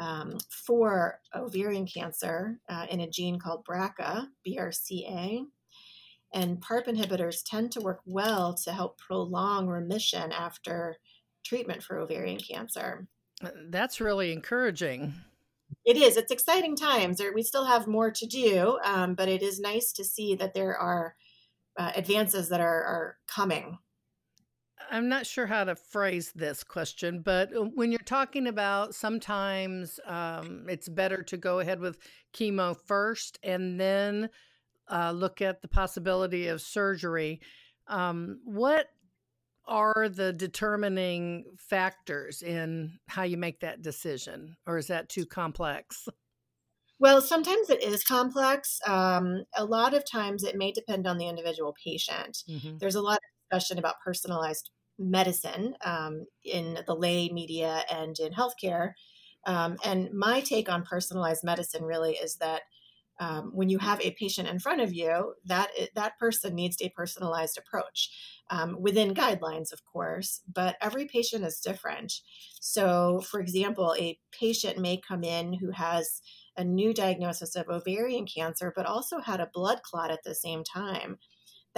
um, 0.00 0.38
for 0.48 1.20
ovarian 1.34 1.86
cancer 1.86 2.60
uh, 2.68 2.86
in 2.90 3.00
a 3.00 3.10
gene 3.10 3.38
called 3.38 3.64
BRCA, 3.64 4.26
BRCA. 4.46 5.44
And 6.34 6.60
PARP 6.60 6.86
inhibitors 6.86 7.42
tend 7.44 7.72
to 7.72 7.80
work 7.80 8.00
well 8.04 8.54
to 8.64 8.72
help 8.72 8.98
prolong 8.98 9.66
remission 9.66 10.30
after 10.30 10.96
treatment 11.44 11.82
for 11.82 11.98
ovarian 11.98 12.38
cancer. 12.38 13.08
Uh, 13.42 13.50
that's 13.70 14.00
really 14.00 14.32
encouraging. 14.32 15.14
It 15.84 15.96
is. 15.96 16.16
It's 16.16 16.32
exciting 16.32 16.76
times. 16.76 17.20
We 17.34 17.42
still 17.42 17.64
have 17.64 17.86
more 17.86 18.10
to 18.10 18.26
do, 18.26 18.78
um, 18.84 19.14
but 19.14 19.28
it 19.28 19.42
is 19.42 19.60
nice 19.60 19.92
to 19.92 20.04
see 20.04 20.34
that 20.34 20.54
there 20.54 20.76
are 20.76 21.14
uh, 21.78 21.92
advances 21.94 22.48
that 22.50 22.60
are, 22.60 22.66
are 22.84 23.16
coming. 23.26 23.78
I'm 24.90 25.08
not 25.08 25.26
sure 25.26 25.46
how 25.46 25.64
to 25.64 25.74
phrase 25.74 26.32
this 26.34 26.64
question, 26.64 27.20
but 27.20 27.54
uh, 27.54 27.62
when 27.74 27.92
you're 27.92 28.00
talking 28.00 28.46
about 28.46 28.94
sometimes 28.94 30.00
um, 30.06 30.66
it's 30.68 30.88
better 30.88 31.22
to 31.24 31.36
go 31.36 31.60
ahead 31.60 31.80
with 31.80 31.98
chemo 32.34 32.76
first 32.86 33.38
and 33.42 33.78
then 33.78 34.30
uh, 34.90 35.12
look 35.12 35.42
at 35.42 35.62
the 35.62 35.68
possibility 35.68 36.48
of 36.48 36.60
surgery. 36.60 37.40
Um, 37.86 38.40
what 38.44 38.88
are 39.66 40.08
the 40.08 40.32
determining 40.32 41.44
factors 41.58 42.42
in 42.42 42.98
how 43.06 43.22
you 43.22 43.36
make 43.36 43.60
that 43.60 43.82
decision, 43.82 44.56
or 44.66 44.78
is 44.78 44.86
that 44.86 45.08
too 45.08 45.26
complex? 45.26 46.08
Well, 46.98 47.20
sometimes 47.20 47.70
it 47.70 47.82
is 47.82 48.02
complex. 48.02 48.80
Um, 48.86 49.44
a 49.56 49.64
lot 49.64 49.94
of 49.94 50.10
times 50.10 50.42
it 50.42 50.56
may 50.56 50.72
depend 50.72 51.06
on 51.06 51.18
the 51.18 51.28
individual 51.28 51.74
patient. 51.84 52.38
Mm-hmm. 52.48 52.78
There's 52.78 52.96
a 52.96 53.02
lot 53.02 53.18
of 53.18 53.37
discussion 53.50 53.78
about 53.78 54.00
personalized 54.04 54.70
medicine 54.98 55.74
um, 55.84 56.26
in 56.44 56.78
the 56.86 56.94
lay 56.94 57.28
media 57.28 57.82
and 57.90 58.18
in 58.18 58.32
healthcare. 58.32 58.92
Um, 59.46 59.76
and 59.84 60.12
my 60.12 60.40
take 60.40 60.68
on 60.68 60.82
personalized 60.82 61.44
medicine 61.44 61.84
really 61.84 62.14
is 62.14 62.36
that 62.36 62.62
um, 63.20 63.50
when 63.52 63.68
you 63.68 63.78
have 63.78 64.00
a 64.00 64.12
patient 64.12 64.48
in 64.48 64.60
front 64.60 64.80
of 64.80 64.92
you, 64.92 65.34
that 65.44 65.70
that 65.94 66.18
person 66.18 66.54
needs 66.54 66.76
a 66.80 66.90
personalized 66.90 67.58
approach 67.58 68.10
um, 68.50 68.76
within 68.80 69.14
guidelines, 69.14 69.72
of 69.72 69.84
course. 69.84 70.40
But 70.52 70.76
every 70.80 71.06
patient 71.06 71.44
is 71.44 71.58
different. 71.58 72.12
So, 72.60 73.20
for 73.28 73.40
example, 73.40 73.94
a 73.98 74.18
patient 74.30 74.78
may 74.78 75.00
come 75.00 75.24
in 75.24 75.54
who 75.54 75.72
has 75.72 76.20
a 76.56 76.64
new 76.64 76.94
diagnosis 76.94 77.56
of 77.56 77.68
ovarian 77.68 78.26
cancer, 78.26 78.72
but 78.74 78.86
also 78.86 79.20
had 79.20 79.40
a 79.40 79.50
blood 79.52 79.82
clot 79.82 80.10
at 80.10 80.22
the 80.24 80.34
same 80.34 80.62
time. 80.62 81.18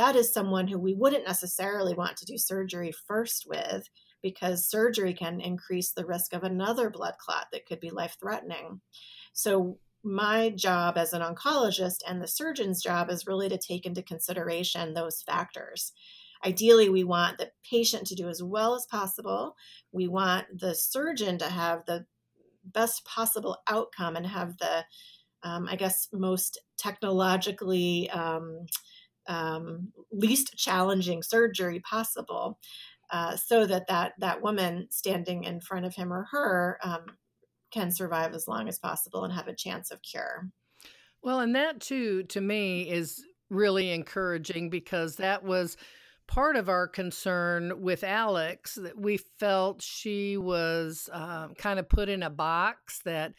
That 0.01 0.17
is 0.17 0.33
someone 0.33 0.67
who 0.67 0.79
we 0.79 0.95
wouldn't 0.95 1.27
necessarily 1.27 1.93
want 1.93 2.17
to 2.17 2.25
do 2.25 2.39
surgery 2.39 2.91
first 3.07 3.45
with 3.47 3.87
because 4.23 4.67
surgery 4.67 5.13
can 5.13 5.43
increase 5.43 5.93
the 5.93 6.07
risk 6.07 6.33
of 6.33 6.43
another 6.43 6.89
blood 6.89 7.17
clot 7.19 7.49
that 7.53 7.67
could 7.67 7.81
be 7.81 7.91
life 7.91 8.17
threatening. 8.19 8.81
So, 9.35 9.77
my 10.03 10.55
job 10.57 10.97
as 10.97 11.13
an 11.13 11.21
oncologist 11.21 11.99
and 12.09 12.23
the 12.23 12.27
surgeon's 12.27 12.83
job 12.83 13.11
is 13.11 13.27
really 13.27 13.51
to 13.51 13.59
take 13.59 13.85
into 13.85 14.03
consideration 14.03 14.95
those 14.95 15.21
factors. 15.21 15.93
Ideally, 16.47 16.89
we 16.89 17.05
want 17.05 17.37
the 17.37 17.51
patient 17.71 18.07
to 18.07 18.15
do 18.15 18.31
as 18.31 18.43
well 18.43 18.75
as 18.75 18.87
possible. 18.91 19.55
We 19.93 20.09
want 20.09 20.47
the 20.59 20.75
surgeon 20.75 21.37
to 21.37 21.51
have 21.51 21.85
the 21.85 22.07
best 22.65 23.05
possible 23.05 23.59
outcome 23.69 24.17
and 24.17 24.27
have 24.27 24.57
the, 24.57 24.87
um, 25.43 25.69
I 25.69 25.77
guess, 25.77 26.09
most 26.11 26.59
technologically 26.79 28.09
um, 28.09 28.65
um, 29.31 29.93
least 30.11 30.57
challenging 30.57 31.23
surgery 31.23 31.81
possible. 31.81 32.59
Uh, 33.11 33.37
so 33.37 33.65
that, 33.67 33.87
that 33.89 34.13
that 34.19 34.43
woman 34.43 34.87
standing 34.91 35.45
in 35.45 35.61
front 35.61 35.87
of 35.87 35.95
him 35.95 36.13
or 36.13 36.27
her 36.31 36.79
um, 36.83 37.07
can 37.71 37.91
survive 37.91 38.35
as 38.35 38.47
long 38.47 38.69
as 38.69 38.79
possible 38.79 39.25
and 39.25 39.33
have 39.33 39.49
a 39.49 39.55
chance 39.55 39.91
of 39.91 40.03
cure. 40.03 40.49
Well, 41.23 41.41
and 41.41 41.55
that 41.55 41.81
too, 41.81 42.25
to 42.25 42.41
me, 42.41 42.91
is 42.91 43.25
really 43.51 43.91
encouraging 43.91 44.71
because 44.71 45.17
that 45.17 45.45
was 45.45 45.77
part 46.27 46.57
of 46.57 46.69
our 46.69 46.87
concern 46.87 47.81
with 47.81 48.05
Alex 48.05 48.77
that 48.77 48.99
we 48.99 49.17
felt 49.39 49.83
she 49.83 50.37
was 50.37 51.09
um, 51.13 51.55
kind 51.55 51.79
of 51.79 51.89
put 51.89 52.09
in 52.09 52.23
a 52.23 52.31
box 52.31 53.01
that, 53.05 53.35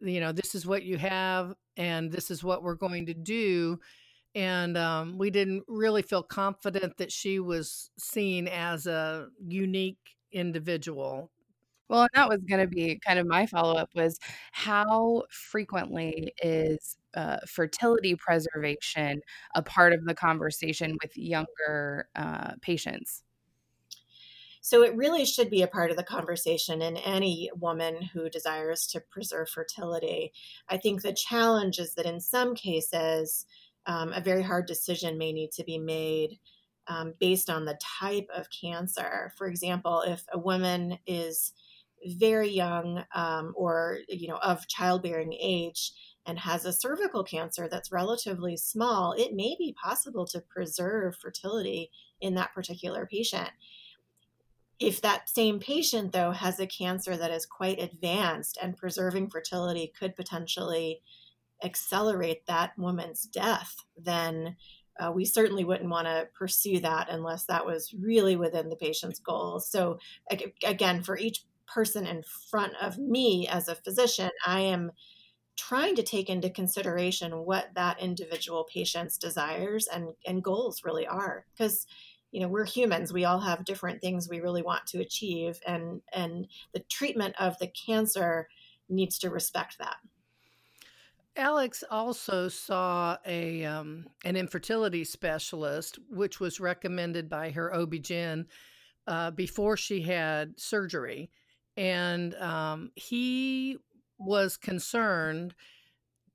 you 0.00 0.20
know, 0.20 0.32
this 0.32 0.54
is 0.54 0.66
what 0.66 0.82
you 0.82 0.98
have 0.98 1.54
and 1.76 2.10
this 2.10 2.30
is 2.30 2.42
what 2.42 2.62
we're 2.62 2.74
going 2.74 3.06
to 3.06 3.14
do. 3.14 3.78
And 4.34 4.76
um, 4.76 5.18
we 5.18 5.30
didn't 5.30 5.64
really 5.68 6.02
feel 6.02 6.22
confident 6.22 6.96
that 6.96 7.12
she 7.12 7.38
was 7.38 7.90
seen 7.98 8.48
as 8.48 8.86
a 8.86 9.28
unique 9.40 10.16
individual 10.32 11.30
well, 11.88 12.02
and 12.02 12.10
that 12.14 12.28
was 12.28 12.40
going 12.48 12.60
to 12.60 12.66
be 12.66 12.98
kind 13.06 13.18
of 13.18 13.26
my 13.26 13.46
follow 13.46 13.76
up 13.76 13.90
was 13.94 14.18
how 14.52 15.24
frequently 15.30 16.32
is 16.42 16.96
uh, 17.14 17.38
fertility 17.46 18.16
preservation 18.16 19.20
a 19.54 19.62
part 19.62 19.92
of 19.92 20.04
the 20.04 20.14
conversation 20.14 20.96
with 21.02 21.16
younger 21.16 22.08
uh, 22.16 22.52
patients? 22.62 23.22
So 24.62 24.82
it 24.82 24.96
really 24.96 25.26
should 25.26 25.50
be 25.50 25.60
a 25.60 25.68
part 25.68 25.90
of 25.90 25.98
the 25.98 26.02
conversation 26.02 26.80
in 26.80 26.96
any 26.96 27.50
woman 27.54 28.00
who 28.00 28.30
desires 28.30 28.86
to 28.88 29.00
preserve 29.00 29.50
fertility. 29.50 30.32
I 30.70 30.78
think 30.78 31.02
the 31.02 31.12
challenge 31.12 31.78
is 31.78 31.94
that 31.96 32.06
in 32.06 32.18
some 32.18 32.54
cases, 32.54 33.44
um, 33.86 34.12
a 34.12 34.20
very 34.20 34.42
hard 34.42 34.66
decision 34.66 35.18
may 35.18 35.32
need 35.32 35.52
to 35.52 35.64
be 35.64 35.78
made 35.78 36.38
um, 36.86 37.14
based 37.18 37.50
on 37.50 37.64
the 37.64 37.78
type 38.00 38.28
of 38.34 38.48
cancer. 38.50 39.32
For 39.36 39.46
example, 39.46 40.02
if 40.02 40.24
a 40.32 40.38
woman 40.38 40.98
is 41.06 41.52
very 42.06 42.50
young 42.50 43.04
um, 43.14 43.54
or 43.56 44.00
you 44.08 44.28
know 44.28 44.36
of 44.36 44.68
childbearing 44.68 45.32
age 45.32 45.92
and 46.26 46.38
has 46.38 46.64
a 46.64 46.72
cervical 46.72 47.24
cancer 47.24 47.68
that's 47.70 47.92
relatively 47.92 48.56
small, 48.56 49.12
it 49.12 49.34
may 49.34 49.54
be 49.58 49.74
possible 49.82 50.26
to 50.26 50.40
preserve 50.40 51.16
fertility 51.16 51.90
in 52.20 52.34
that 52.34 52.54
particular 52.54 53.06
patient. 53.06 53.50
If 54.80 55.02
that 55.02 55.28
same 55.28 55.60
patient, 55.60 56.12
though, 56.12 56.32
has 56.32 56.58
a 56.58 56.66
cancer 56.66 57.16
that 57.16 57.30
is 57.30 57.46
quite 57.46 57.80
advanced 57.80 58.58
and 58.60 58.76
preserving 58.76 59.30
fertility 59.30 59.92
could 59.98 60.16
potentially 60.16 61.00
accelerate 61.62 62.46
that 62.46 62.72
woman's 62.78 63.22
death, 63.22 63.76
then 63.96 64.56
uh, 65.00 65.10
we 65.10 65.24
certainly 65.24 65.64
wouldn't 65.64 65.90
want 65.90 66.06
to 66.06 66.28
pursue 66.38 66.80
that 66.80 67.08
unless 67.10 67.46
that 67.46 67.66
was 67.66 67.92
really 67.98 68.36
within 68.36 68.68
the 68.68 68.76
patient's 68.76 69.18
goals. 69.18 69.68
So, 69.68 69.98
again, 70.64 71.02
for 71.02 71.18
each 71.18 71.44
person 71.66 72.06
in 72.06 72.22
front 72.50 72.74
of 72.80 72.98
me 72.98 73.48
as 73.48 73.68
a 73.68 73.74
physician, 73.74 74.30
I 74.46 74.60
am 74.60 74.92
trying 75.56 75.96
to 75.96 76.02
take 76.02 76.28
into 76.28 76.50
consideration 76.50 77.44
what 77.44 77.66
that 77.74 78.00
individual 78.00 78.66
patient's 78.72 79.16
desires 79.16 79.88
and, 79.92 80.08
and 80.26 80.44
goals 80.44 80.82
really 80.84 81.06
are. 81.06 81.44
Because 81.56 81.86
you 82.30 82.40
know 82.40 82.48
we're 82.48 82.64
humans 82.64 83.12
we 83.12 83.24
all 83.24 83.38
have 83.38 83.64
different 83.64 84.00
things 84.00 84.28
we 84.28 84.40
really 84.40 84.60
want 84.60 84.84
to 84.88 84.98
achieve 84.98 85.60
and 85.68 86.02
and 86.12 86.48
the 86.74 86.82
treatment 86.90 87.32
of 87.38 87.56
the 87.60 87.68
cancer 87.68 88.48
needs 88.88 89.20
to 89.20 89.30
respect 89.30 89.76
that 89.78 89.98
Alex 91.36 91.82
also 91.90 92.48
saw 92.48 93.16
a 93.26 93.64
um, 93.64 94.06
an 94.24 94.36
infertility 94.36 95.04
specialist, 95.04 95.98
which 96.08 96.38
was 96.38 96.60
recommended 96.60 97.28
by 97.28 97.50
her 97.50 97.74
OB-GYN 97.74 98.46
uh, 99.06 99.30
before 99.32 99.76
she 99.76 100.02
had 100.02 100.58
surgery 100.58 101.30
and 101.76 102.34
um, 102.36 102.90
he 102.94 103.78
was 104.18 104.56
concerned 104.56 105.54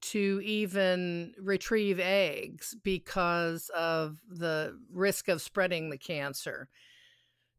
to 0.02 0.42
even 0.44 1.34
retrieve 1.38 2.00
eggs 2.00 2.76
because 2.84 3.70
of 3.76 4.18
the 4.30 4.78
risk 4.92 5.28
of 5.28 5.42
spreading 5.42 5.90
the 5.90 5.98
cancer. 5.98 6.70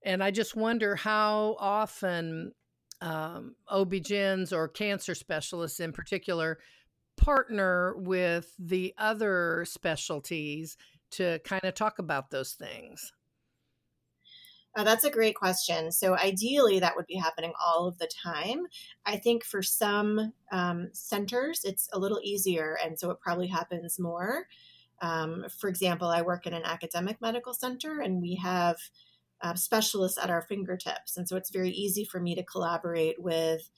And 0.02 0.22
I 0.22 0.30
just 0.30 0.56
wonder 0.56 0.96
how 0.96 1.56
often 1.58 2.52
um, 3.02 3.56
OB-GYNs 3.68 4.52
or 4.52 4.68
cancer 4.68 5.14
specialists 5.14 5.80
in 5.80 5.92
particular 5.92 6.58
partner 7.20 7.94
with 7.96 8.54
the 8.58 8.94
other 8.98 9.64
specialties 9.66 10.76
to 11.12 11.38
kind 11.40 11.64
of 11.64 11.74
talk 11.74 11.98
about 11.98 12.30
those 12.30 12.52
things. 12.52 13.12
Uh, 14.76 14.84
that's 14.84 15.04
a 15.04 15.10
great 15.10 15.34
question. 15.34 15.90
So, 15.90 16.16
ideally, 16.16 16.78
that 16.78 16.94
would 16.94 17.06
be 17.06 17.16
happening 17.16 17.52
all 17.64 17.88
of 17.88 17.98
the 17.98 18.08
time. 18.22 18.66
I 19.04 19.16
think 19.16 19.44
for 19.44 19.62
some 19.62 20.32
um, 20.52 20.90
centers, 20.92 21.62
it's 21.64 21.88
a 21.92 21.98
little 21.98 22.20
easier, 22.22 22.78
and 22.84 22.98
so 22.98 23.10
it 23.10 23.20
probably 23.20 23.48
happens 23.48 23.98
more. 23.98 24.46
Um, 25.02 25.46
for 25.58 25.68
example, 25.68 26.08
I 26.08 26.22
work 26.22 26.46
in 26.46 26.54
an 26.54 26.64
academic 26.64 27.20
medical 27.20 27.54
center 27.54 28.00
and 28.00 28.20
we 28.20 28.34
have 28.36 28.76
uh, 29.42 29.54
specialists 29.54 30.18
at 30.18 30.30
our 30.30 30.42
fingertips. 30.42 31.16
And 31.16 31.28
so 31.28 31.36
it's 31.36 31.50
very 31.50 31.70
easy 31.70 32.04
for 32.04 32.20
me 32.20 32.34
to 32.34 32.42
collaborate 32.42 33.20
with 33.20 33.70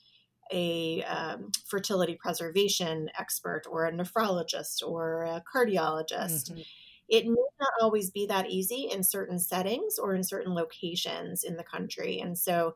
a 0.53 1.03
um, 1.03 1.51
fertility 1.65 2.15
preservation 2.15 3.09
expert 3.17 3.63
or 3.69 3.85
a 3.85 3.91
nephrologist 3.91 4.85
or 4.85 5.23
a 5.23 5.43
cardiologist. 5.53 6.51
Mm-hmm. 6.51 6.61
It 7.09 7.25
may 7.25 7.45
not 7.59 7.71
always 7.81 8.11
be 8.11 8.27
that 8.27 8.49
easy 8.49 8.89
in 8.91 9.03
certain 9.03 9.39
settings 9.39 9.99
or 9.99 10.15
in 10.15 10.23
certain 10.23 10.53
locations 10.53 11.43
in 11.43 11.57
the 11.57 11.63
country. 11.63 12.19
And 12.19 12.37
so 12.37 12.75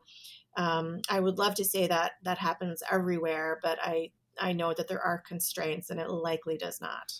um, 0.56 1.00
I 1.08 1.20
would 1.20 1.38
love 1.38 1.54
to 1.56 1.64
say 1.64 1.86
that 1.86 2.12
that 2.24 2.38
happens 2.38 2.82
everywhere, 2.90 3.58
but 3.62 3.78
I, 3.80 4.10
I 4.38 4.52
know 4.52 4.74
that 4.76 4.88
there 4.88 5.00
are 5.00 5.22
constraints 5.26 5.88
and 5.88 5.98
it 5.98 6.10
likely 6.10 6.58
does 6.58 6.80
not 6.80 7.12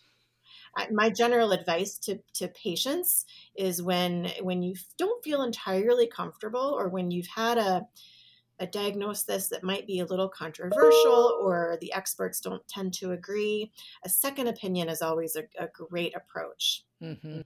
my 0.90 1.10
general 1.10 1.52
advice 1.52 1.98
to, 1.98 2.18
to 2.34 2.48
patients 2.48 3.24
is 3.56 3.82
when 3.82 4.30
when 4.42 4.62
you 4.62 4.74
don't 4.96 5.24
feel 5.24 5.42
entirely 5.42 6.06
comfortable 6.06 6.76
or 6.78 6.88
when 6.88 7.10
you've 7.10 7.26
had 7.26 7.58
a 7.58 7.86
a 8.60 8.66
diagnosis 8.66 9.48
that 9.48 9.62
might 9.62 9.86
be 9.86 10.00
a 10.00 10.06
little 10.06 10.28
controversial 10.28 11.38
or 11.40 11.78
the 11.80 11.92
experts 11.92 12.40
don't 12.40 12.66
tend 12.68 12.92
to 12.94 13.12
agree 13.12 13.70
a 14.04 14.08
second 14.08 14.48
opinion 14.48 14.88
is 14.88 15.02
always 15.02 15.36
a, 15.36 15.44
a 15.62 15.68
great 15.68 16.14
approach 16.16 16.84
mm-hmm. 17.02 17.40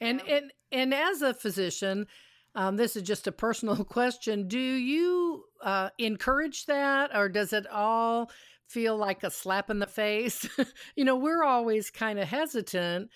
and 0.00 0.22
and 0.28 0.52
and 0.70 0.94
as 0.94 1.22
a 1.22 1.34
physician 1.34 2.06
um, 2.54 2.76
this 2.76 2.96
is 2.96 3.02
just 3.02 3.26
a 3.26 3.32
personal 3.32 3.84
question 3.84 4.46
do 4.46 4.58
you 4.58 5.44
uh, 5.62 5.90
encourage 5.98 6.66
that 6.66 7.10
or 7.14 7.28
does 7.28 7.52
it 7.52 7.66
all 7.68 8.30
feel 8.72 8.96
like 8.96 9.22
a 9.22 9.30
slap 9.30 9.68
in 9.70 9.78
the 9.78 9.86
face. 9.86 10.48
you 10.96 11.04
know, 11.04 11.16
we're 11.16 11.44
always 11.44 11.90
kind 11.90 12.18
of 12.18 12.26
hesitant 12.26 13.10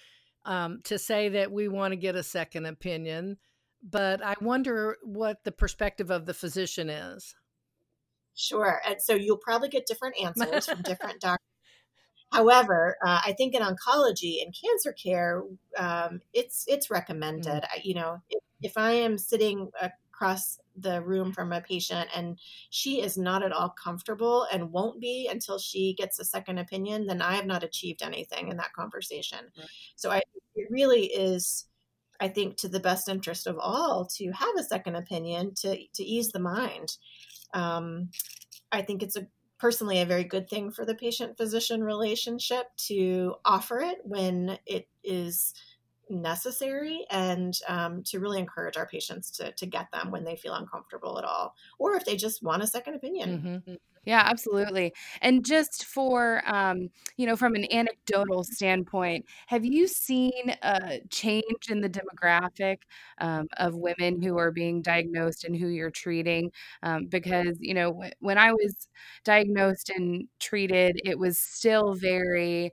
um, 0.45 0.81
to 0.85 0.99
say 0.99 1.31
that 1.31 1.51
we 1.51 1.67
want 1.67 1.93
to 1.93 1.97
get 1.97 2.15
a 2.15 2.23
second 2.23 2.67
opinion, 2.67 3.39
but 3.89 4.23
I 4.23 4.35
wonder 4.41 4.97
what 5.03 5.45
the 5.45 5.53
perspective 5.53 6.11
of 6.11 6.27
the 6.27 6.35
physician 6.35 6.91
is. 6.91 7.35
Sure. 8.35 8.81
And 8.87 9.01
so 9.01 9.15
you'll 9.15 9.39
probably 9.39 9.69
get 9.69 9.87
different 9.87 10.17
answers 10.23 10.67
from 10.67 10.83
different 10.85 11.21
doctors. 11.21 11.41
However, 12.33 12.97
uh, 13.07 13.21
I 13.25 13.33
think 13.33 13.55
in 13.55 13.63
oncology 13.63 14.43
and 14.43 14.55
cancer 14.55 14.93
care, 14.93 15.45
um, 15.79 16.21
it's 16.35 16.65
it's 16.67 16.91
recommended. 16.91 17.47
Mm-hmm. 17.47 17.79
I, 17.79 17.81
you 17.85 17.95
know, 17.95 18.21
if, 18.29 18.43
if, 18.61 18.77
I 18.77 18.91
am 18.91 19.17
sitting 19.17 19.71
across 19.81 20.59
the 20.77 21.01
room 21.03 21.33
from 21.33 21.53
a 21.53 21.61
patient 21.61 22.09
and 22.15 22.39
she 22.71 23.01
is 23.01 23.17
not 23.17 23.45
at 23.45 23.53
all 23.53 23.71
comfortable 23.71 24.47
and 24.53 24.73
won't 24.73 25.01
be 25.01 25.29
until 25.31 25.59
she 25.59 25.95
gets 25.95 26.19
a 26.19 26.25
second 26.25 26.59
opinion, 26.59 27.07
then 27.07 27.23
I 27.23 27.37
have 27.37 27.47
not 27.47 27.63
achieved 27.63 28.03
anything 28.03 28.49
in 28.49 28.57
that 28.57 28.73
conversation. 28.73 29.39
Right. 29.57 29.69
So 29.95 30.11
I, 30.11 30.21
it 30.57 30.67
really 30.69 31.07
is, 31.07 31.67
I 32.21 32.29
think, 32.29 32.57
to 32.59 32.69
the 32.69 32.81
best 32.81 33.09
interest 33.09 33.47
of 33.47 33.59
all 33.59 34.07
to 34.17 34.31
have 34.33 34.55
a 34.59 34.65
second 34.65 34.97
opinion 34.97 35.55
to, 35.63 35.77
to 35.95 36.05
ease 36.05 36.33
the 36.33 36.39
mind. 36.39 36.97
Um, 37.55 38.11
I 38.73 38.83
think 38.83 39.03
it's 39.03 39.17
a 39.17 39.27
personally 39.59 40.01
a 40.01 40.07
very 40.07 40.25
good 40.25 40.49
thing 40.49 40.71
for 40.71 40.85
the 40.85 40.95
patient 40.95 41.37
physician 41.37 41.83
relationship 41.83 42.67
to 42.77 43.35
offer 43.45 43.79
it 43.81 43.99
when 44.05 44.59
it 44.67 44.89
is 45.03 45.55
necessary 46.09 47.05
and 47.11 47.59
um, 47.69 48.03
to 48.05 48.21
really 48.21 48.39
encourage 48.39 48.77
our 48.77 48.87
patients 48.87 49.31
to, 49.33 49.53
to 49.53 49.67
get 49.67 49.91
them 49.93 50.11
when 50.11 50.25
they 50.25 50.37
feel 50.37 50.55
uncomfortable 50.55 51.19
at 51.19 51.25
all 51.25 51.55
or 51.79 51.95
if 51.95 52.05
they 52.05 52.17
just 52.17 52.43
want 52.43 52.63
a 52.63 52.67
second 52.67 52.95
opinion. 52.95 53.43
Mm-hmm. 53.67 53.75
yeah 54.05 54.23
absolutely. 54.25 54.93
And 55.21 55.45
just 55.45 55.85
for 55.85 56.43
um, 56.47 56.91
you 57.17 57.27
know 57.27 57.37
from 57.37 57.55
an 57.55 57.67
anecdotal 57.73 58.45
standpoint 58.45 59.27
have 59.47 59.65
you 59.65 59.89
seen 59.89 60.55
a 60.63 61.01
change 61.11 61.71
in 61.71 61.81
the 61.81 61.91
demographic 61.91 62.79
um, 63.19 63.49
of 63.57 63.75
women 63.75 64.23
who 64.23 64.39
are 64.39 64.53
being 64.53 64.83
diagnosed 64.83 65.45
and 65.45 65.57
who 65.57 65.69
you're 65.69 65.91
treating? 65.91 66.51
Um, 66.83 67.07
because 67.07 67.57
you 67.61 67.75
know 67.75 67.93
w- 67.93 68.13
when 68.21 68.39
i 68.39 68.53
was 68.53 68.89
diagnosed 69.25 69.91
and 69.91 70.29
treated 70.39 71.01
it 71.05 71.19
was 71.19 71.39
still 71.39 71.95
very 71.95 72.73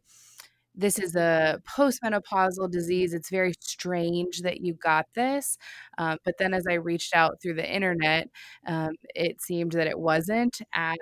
this 0.75 0.99
is 0.99 1.15
a 1.15 1.62
postmenopausal 1.67 2.71
disease. 2.71 3.13
It's 3.13 3.29
very 3.29 3.53
strange 3.59 4.41
that 4.41 4.62
you 4.62 4.73
got 4.73 5.07
this. 5.13 5.57
Um, 5.97 6.17
but 6.25 6.36
then 6.39 6.53
as 6.53 6.65
I 6.67 6.73
reached 6.73 7.15
out 7.15 7.41
through 7.41 7.55
the 7.55 7.69
internet, 7.69 8.29
um, 8.67 8.93
it 9.15 9.41
seemed 9.41 9.73
that 9.73 9.88
it 9.88 9.99
wasn't 9.99 10.62
as 10.73 10.97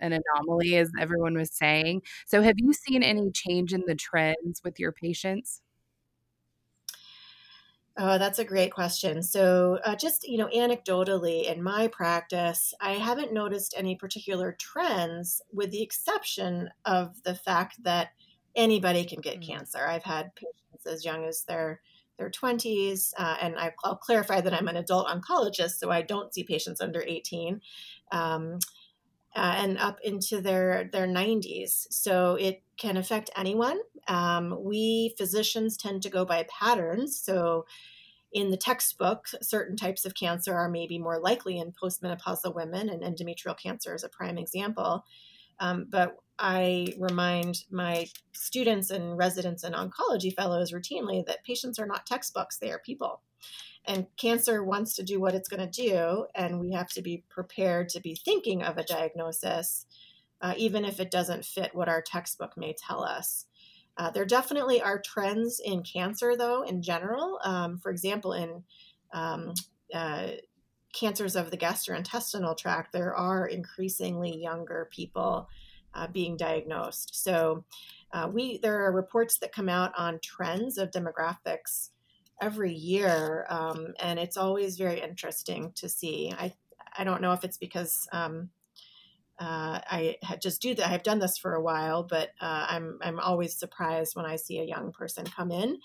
an 0.00 0.12
anomaly 0.12 0.76
as 0.76 0.90
everyone 1.00 1.34
was 1.34 1.52
saying. 1.52 2.02
So, 2.26 2.42
have 2.42 2.56
you 2.58 2.72
seen 2.72 3.02
any 3.02 3.30
change 3.30 3.72
in 3.72 3.84
the 3.86 3.94
trends 3.94 4.62
with 4.62 4.78
your 4.78 4.92
patients? 4.92 5.62
Oh, 7.98 8.18
that's 8.18 8.38
a 8.38 8.44
great 8.44 8.74
question. 8.74 9.22
So, 9.22 9.78
uh, 9.82 9.96
just 9.96 10.28
you 10.28 10.36
know, 10.36 10.48
anecdotally 10.48 11.50
in 11.50 11.62
my 11.62 11.88
practice, 11.88 12.74
I 12.78 12.92
haven't 12.92 13.32
noticed 13.32 13.74
any 13.74 13.96
particular 13.96 14.54
trends, 14.60 15.40
with 15.50 15.70
the 15.70 15.82
exception 15.82 16.68
of 16.84 17.22
the 17.22 17.34
fact 17.34 17.82
that 17.84 18.10
anybody 18.56 19.04
can 19.04 19.20
get 19.20 19.40
mm-hmm. 19.40 19.52
cancer. 19.52 19.86
I've 19.86 20.02
had 20.02 20.34
patients 20.34 20.86
as 20.86 21.04
young 21.04 21.24
as 21.24 21.44
their 21.44 21.80
their 22.18 22.30
20s, 22.30 23.12
uh, 23.18 23.36
and 23.42 23.58
I, 23.58 23.72
will 23.84 23.96
clarify 23.96 24.40
that 24.40 24.54
I'm 24.54 24.68
an 24.68 24.76
adult 24.76 25.06
oncologist, 25.06 25.72
so 25.72 25.90
I 25.90 26.00
don't 26.00 26.32
see 26.32 26.44
patients 26.44 26.80
under 26.80 27.04
18, 27.06 27.60
um, 28.10 28.58
uh, 29.36 29.54
and 29.58 29.76
up 29.76 29.98
into 30.02 30.40
their 30.40 30.88
their 30.92 31.06
90s. 31.06 31.86
So 31.90 32.36
it 32.36 32.62
can 32.78 32.96
affect 32.96 33.28
anyone. 33.36 33.80
Um, 34.08 34.64
we 34.64 35.14
physicians 35.18 35.76
tend 35.76 36.02
to 36.02 36.10
go 36.10 36.24
by 36.24 36.46
patterns, 36.48 37.20
so 37.20 37.66
in 38.32 38.50
the 38.50 38.56
textbook, 38.56 39.26
certain 39.40 39.76
types 39.76 40.04
of 40.04 40.14
cancer 40.14 40.54
are 40.54 40.68
maybe 40.68 40.98
more 40.98 41.18
likely 41.18 41.58
in 41.58 41.72
postmenopausal 41.72 42.54
women, 42.54 42.88
and 42.88 43.02
endometrial 43.02 43.58
cancer 43.58 43.94
is 43.94 44.04
a 44.04 44.08
prime 44.08 44.38
example. 44.38 45.04
Um, 45.60 45.86
but 45.88 46.16
I 46.38 46.88
remind 46.98 47.64
my 47.70 48.06
students 48.32 48.90
and 48.90 49.16
residents 49.16 49.62
and 49.62 49.74
oncology 49.74 50.34
fellows 50.34 50.72
routinely 50.72 51.24
that 51.26 51.44
patients 51.44 51.78
are 51.78 51.86
not 51.86 52.06
textbooks, 52.06 52.58
they 52.58 52.70
are 52.70 52.80
people. 52.84 53.22
And 53.86 54.06
cancer 54.16 54.64
wants 54.64 54.94
to 54.96 55.02
do 55.02 55.20
what 55.20 55.34
it's 55.34 55.48
going 55.48 55.66
to 55.66 55.88
do, 55.88 56.26
and 56.34 56.60
we 56.60 56.72
have 56.72 56.88
to 56.90 57.02
be 57.02 57.24
prepared 57.30 57.88
to 57.90 58.00
be 58.00 58.16
thinking 58.16 58.62
of 58.62 58.78
a 58.78 58.84
diagnosis, 58.84 59.86
uh, 60.42 60.54
even 60.56 60.84
if 60.84 60.98
it 60.98 61.10
doesn't 61.10 61.44
fit 61.44 61.74
what 61.74 61.88
our 61.88 62.02
textbook 62.02 62.56
may 62.56 62.74
tell 62.74 63.04
us. 63.04 63.46
Uh, 63.96 64.10
there 64.10 64.26
definitely 64.26 64.82
are 64.82 65.00
trends 65.00 65.60
in 65.64 65.82
cancer, 65.82 66.36
though, 66.36 66.62
in 66.62 66.82
general. 66.82 67.38
Um, 67.44 67.78
for 67.78 67.90
example, 67.90 68.32
in 68.32 68.64
um, 69.14 69.54
uh, 69.94 70.28
cancers 70.98 71.36
of 71.36 71.50
the 71.50 71.56
gastrointestinal 71.56 72.56
tract, 72.56 72.92
there 72.92 73.14
are 73.14 73.46
increasingly 73.46 74.36
younger 74.36 74.88
people 74.90 75.48
uh, 75.94 76.06
being 76.06 76.36
diagnosed. 76.36 77.22
So 77.22 77.64
uh, 78.12 78.28
we 78.32 78.58
there 78.58 78.84
are 78.84 78.92
reports 78.92 79.38
that 79.38 79.52
come 79.52 79.68
out 79.68 79.92
on 79.96 80.20
trends 80.22 80.78
of 80.78 80.90
demographics 80.90 81.90
every 82.40 82.72
year, 82.72 83.46
um, 83.48 83.94
and 84.00 84.18
it's 84.18 84.36
always 84.36 84.76
very 84.76 85.00
interesting 85.00 85.72
to 85.76 85.88
see. 85.88 86.32
I 86.36 86.54
I 86.96 87.04
don't 87.04 87.22
know 87.22 87.32
if 87.32 87.44
it's 87.44 87.58
because 87.58 88.08
um, 88.12 88.50
uh, 89.38 89.80
I 89.90 90.16
just 90.40 90.62
do 90.62 90.74
that. 90.74 90.88
I've 90.88 91.02
done 91.02 91.18
this 91.18 91.36
for 91.36 91.54
a 91.54 91.62
while, 91.62 92.02
but 92.02 92.30
uh, 92.40 92.66
I'm 92.70 92.98
I'm 93.02 93.20
always 93.20 93.54
surprised 93.54 94.16
when 94.16 94.26
I 94.26 94.36
see 94.36 94.60
a 94.60 94.64
young 94.64 94.92
person 94.92 95.24
come 95.24 95.50
in. 95.50 95.78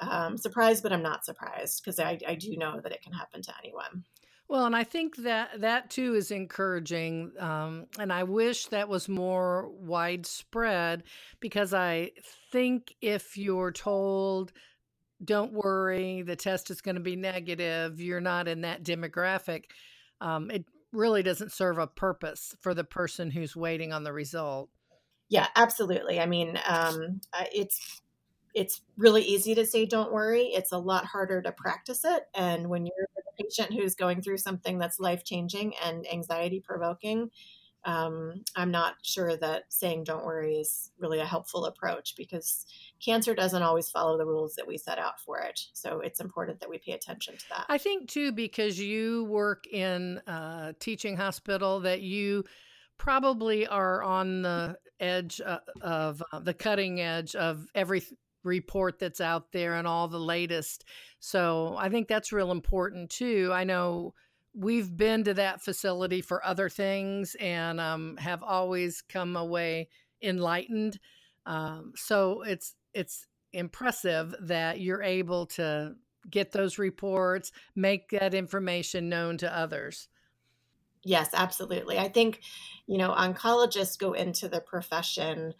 Um, 0.00 0.36
surprised, 0.36 0.82
but 0.82 0.92
I'm 0.92 1.02
not 1.02 1.24
surprised 1.24 1.82
because 1.82 2.00
I, 2.00 2.18
I 2.26 2.34
do 2.34 2.56
know 2.56 2.80
that 2.82 2.90
it 2.90 3.02
can 3.02 3.12
happen 3.12 3.42
to 3.42 3.54
anyone. 3.62 4.04
Well, 4.48 4.66
and 4.66 4.76
I 4.76 4.84
think 4.84 5.16
that 5.18 5.60
that 5.60 5.90
too 5.90 6.14
is 6.14 6.30
encouraging. 6.30 7.32
Um, 7.38 7.86
and 7.98 8.12
I 8.12 8.24
wish 8.24 8.66
that 8.66 8.88
was 8.88 9.08
more 9.08 9.70
widespread 9.70 11.04
because 11.40 11.72
I 11.72 12.10
think 12.52 12.94
if 13.00 13.36
you're 13.38 13.72
told, 13.72 14.52
don't 15.24 15.52
worry, 15.52 16.22
the 16.22 16.36
test 16.36 16.70
is 16.70 16.82
going 16.82 16.96
to 16.96 17.00
be 17.00 17.16
negative, 17.16 18.00
you're 18.00 18.20
not 18.20 18.46
in 18.46 18.60
that 18.60 18.84
demographic, 18.84 19.64
um, 20.20 20.50
it 20.50 20.64
really 20.92 21.22
doesn't 21.22 21.52
serve 21.52 21.78
a 21.78 21.86
purpose 21.86 22.54
for 22.60 22.74
the 22.74 22.84
person 22.84 23.30
who's 23.30 23.56
waiting 23.56 23.92
on 23.92 24.04
the 24.04 24.12
result. 24.12 24.68
Yeah, 25.28 25.48
absolutely. 25.56 26.20
I 26.20 26.26
mean, 26.26 26.58
um, 26.68 27.20
it's 27.52 28.02
it's 28.54 28.82
really 28.96 29.22
easy 29.22 29.54
to 29.54 29.66
say 29.66 29.84
don't 29.84 30.12
worry. 30.12 30.44
It's 30.44 30.72
a 30.72 30.78
lot 30.78 31.04
harder 31.04 31.42
to 31.42 31.52
practice 31.52 32.04
it 32.04 32.28
and 32.34 32.68
when 32.68 32.86
you're 32.86 33.08
a 33.18 33.42
patient 33.42 33.72
who's 33.72 33.94
going 33.94 34.22
through 34.22 34.38
something 34.38 34.78
that's 34.78 35.00
life 35.00 35.24
changing 35.24 35.74
and 35.84 36.06
anxiety 36.10 36.60
provoking 36.60 37.30
um, 37.84 38.42
i'm 38.56 38.70
not 38.70 38.94
sure 39.02 39.36
that 39.36 39.64
saying 39.68 40.04
don't 40.04 40.24
worry 40.24 40.54
is 40.54 40.90
really 40.98 41.20
a 41.20 41.24
helpful 41.24 41.66
approach 41.66 42.14
because 42.16 42.64
cancer 43.04 43.34
doesn't 43.34 43.62
always 43.62 43.90
follow 43.90 44.16
the 44.16 44.26
rules 44.26 44.54
that 44.54 44.66
we 44.66 44.78
set 44.78 44.98
out 44.98 45.20
for 45.20 45.38
it 45.40 45.60
so 45.72 46.00
it's 46.00 46.20
important 46.20 46.60
that 46.60 46.70
we 46.70 46.78
pay 46.78 46.92
attention 46.92 47.36
to 47.36 47.44
that. 47.50 47.66
I 47.68 47.78
think 47.78 48.08
too 48.08 48.32
because 48.32 48.78
you 48.78 49.24
work 49.24 49.66
in 49.66 50.20
a 50.26 50.74
teaching 50.78 51.16
hospital 51.16 51.80
that 51.80 52.00
you 52.00 52.44
probably 52.96 53.66
are 53.66 54.02
on 54.02 54.42
the 54.42 54.76
edge 55.00 55.40
uh, 55.44 55.58
of 55.82 56.22
uh, 56.32 56.38
the 56.38 56.54
cutting 56.54 57.00
edge 57.00 57.34
of 57.34 57.66
every 57.74 58.02
report 58.44 58.98
that's 58.98 59.20
out 59.20 59.52
there 59.52 59.74
and 59.74 59.86
all 59.86 60.06
the 60.06 60.18
latest. 60.20 60.84
So 61.18 61.74
I 61.78 61.88
think 61.88 62.06
that's 62.06 62.32
real 62.32 62.52
important 62.52 63.10
too. 63.10 63.50
I 63.52 63.64
know 63.64 64.14
we've 64.54 64.96
been 64.96 65.24
to 65.24 65.34
that 65.34 65.62
facility 65.62 66.20
for 66.20 66.44
other 66.44 66.68
things 66.68 67.34
and 67.40 67.80
um, 67.80 68.16
have 68.18 68.42
always 68.42 69.02
come 69.02 69.36
away 69.36 69.88
enlightened. 70.22 70.98
Um, 71.46 71.92
so 71.96 72.42
it's 72.42 72.74
it's 72.92 73.26
impressive 73.52 74.34
that 74.40 74.80
you're 74.80 75.02
able 75.02 75.46
to 75.46 75.94
get 76.30 76.52
those 76.52 76.78
reports, 76.78 77.52
make 77.74 78.10
that 78.10 78.34
information 78.34 79.08
known 79.08 79.36
to 79.38 79.56
others. 79.56 80.08
Yes, 81.02 81.30
absolutely. 81.34 81.98
I 81.98 82.08
think, 82.08 82.40
you 82.86 82.96
know, 82.96 83.10
oncologists 83.10 83.98
go 83.98 84.14
into 84.14 84.48
the 84.48 84.60
profession 84.60 85.52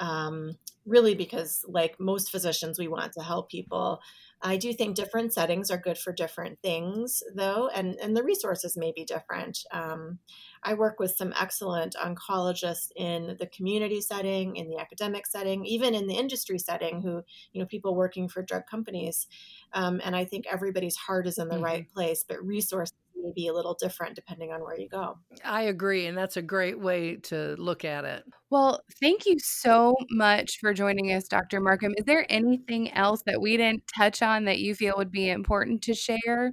um, 0.00 0.56
really 0.86 1.14
because, 1.14 1.64
like 1.68 2.00
most 2.00 2.30
physicians, 2.30 2.78
we 2.78 2.88
want 2.88 3.12
to 3.12 3.22
help 3.22 3.50
people. 3.50 4.00
I 4.42 4.56
do 4.56 4.72
think 4.72 4.96
different 4.96 5.34
settings 5.34 5.70
are 5.70 5.76
good 5.76 5.98
for 5.98 6.14
different 6.14 6.58
things, 6.62 7.22
though, 7.34 7.68
and, 7.68 7.96
and 8.02 8.16
the 8.16 8.24
resources 8.24 8.74
may 8.74 8.90
be 8.90 9.04
different. 9.04 9.58
Um, 9.70 10.18
I 10.62 10.72
work 10.72 10.98
with 10.98 11.14
some 11.14 11.34
excellent 11.38 11.94
oncologists 11.94 12.88
in 12.96 13.36
the 13.38 13.46
community 13.46 14.00
setting, 14.00 14.56
in 14.56 14.70
the 14.70 14.78
academic 14.78 15.26
setting, 15.26 15.66
even 15.66 15.94
in 15.94 16.06
the 16.06 16.14
industry 16.14 16.58
setting, 16.58 17.02
who, 17.02 17.22
you 17.52 17.60
know, 17.60 17.66
people 17.66 17.94
working 17.94 18.28
for 18.28 18.42
drug 18.42 18.62
companies. 18.66 19.26
Um, 19.74 20.00
and 20.02 20.16
I 20.16 20.24
think 20.24 20.46
everybody's 20.50 20.96
heart 20.96 21.26
is 21.26 21.36
in 21.36 21.48
the 21.48 21.56
mm-hmm. 21.56 21.64
right 21.64 21.90
place, 21.92 22.24
but 22.26 22.42
resources 22.42 22.94
may 23.22 23.32
be 23.34 23.48
a 23.48 23.52
little 23.52 23.74
different 23.74 24.14
depending 24.14 24.52
on 24.52 24.60
where 24.60 24.78
you 24.78 24.88
go. 24.88 25.18
I 25.44 25.62
agree. 25.62 26.06
And 26.06 26.16
that's 26.16 26.36
a 26.36 26.42
great 26.42 26.78
way 26.78 27.16
to 27.16 27.54
look 27.58 27.84
at 27.84 28.04
it. 28.04 28.24
Well, 28.50 28.82
thank 29.00 29.26
you 29.26 29.38
so 29.38 29.94
much 30.10 30.58
for 30.60 30.74
joining 30.74 31.12
us, 31.12 31.28
Dr. 31.28 31.60
Markham. 31.60 31.94
Is 31.96 32.04
there 32.04 32.26
anything 32.28 32.92
else 32.92 33.22
that 33.26 33.40
we 33.40 33.56
didn't 33.56 33.84
touch 33.96 34.22
on 34.22 34.44
that 34.44 34.58
you 34.58 34.74
feel 34.74 34.94
would 34.96 35.12
be 35.12 35.28
important 35.28 35.82
to 35.82 35.94
share? 35.94 36.52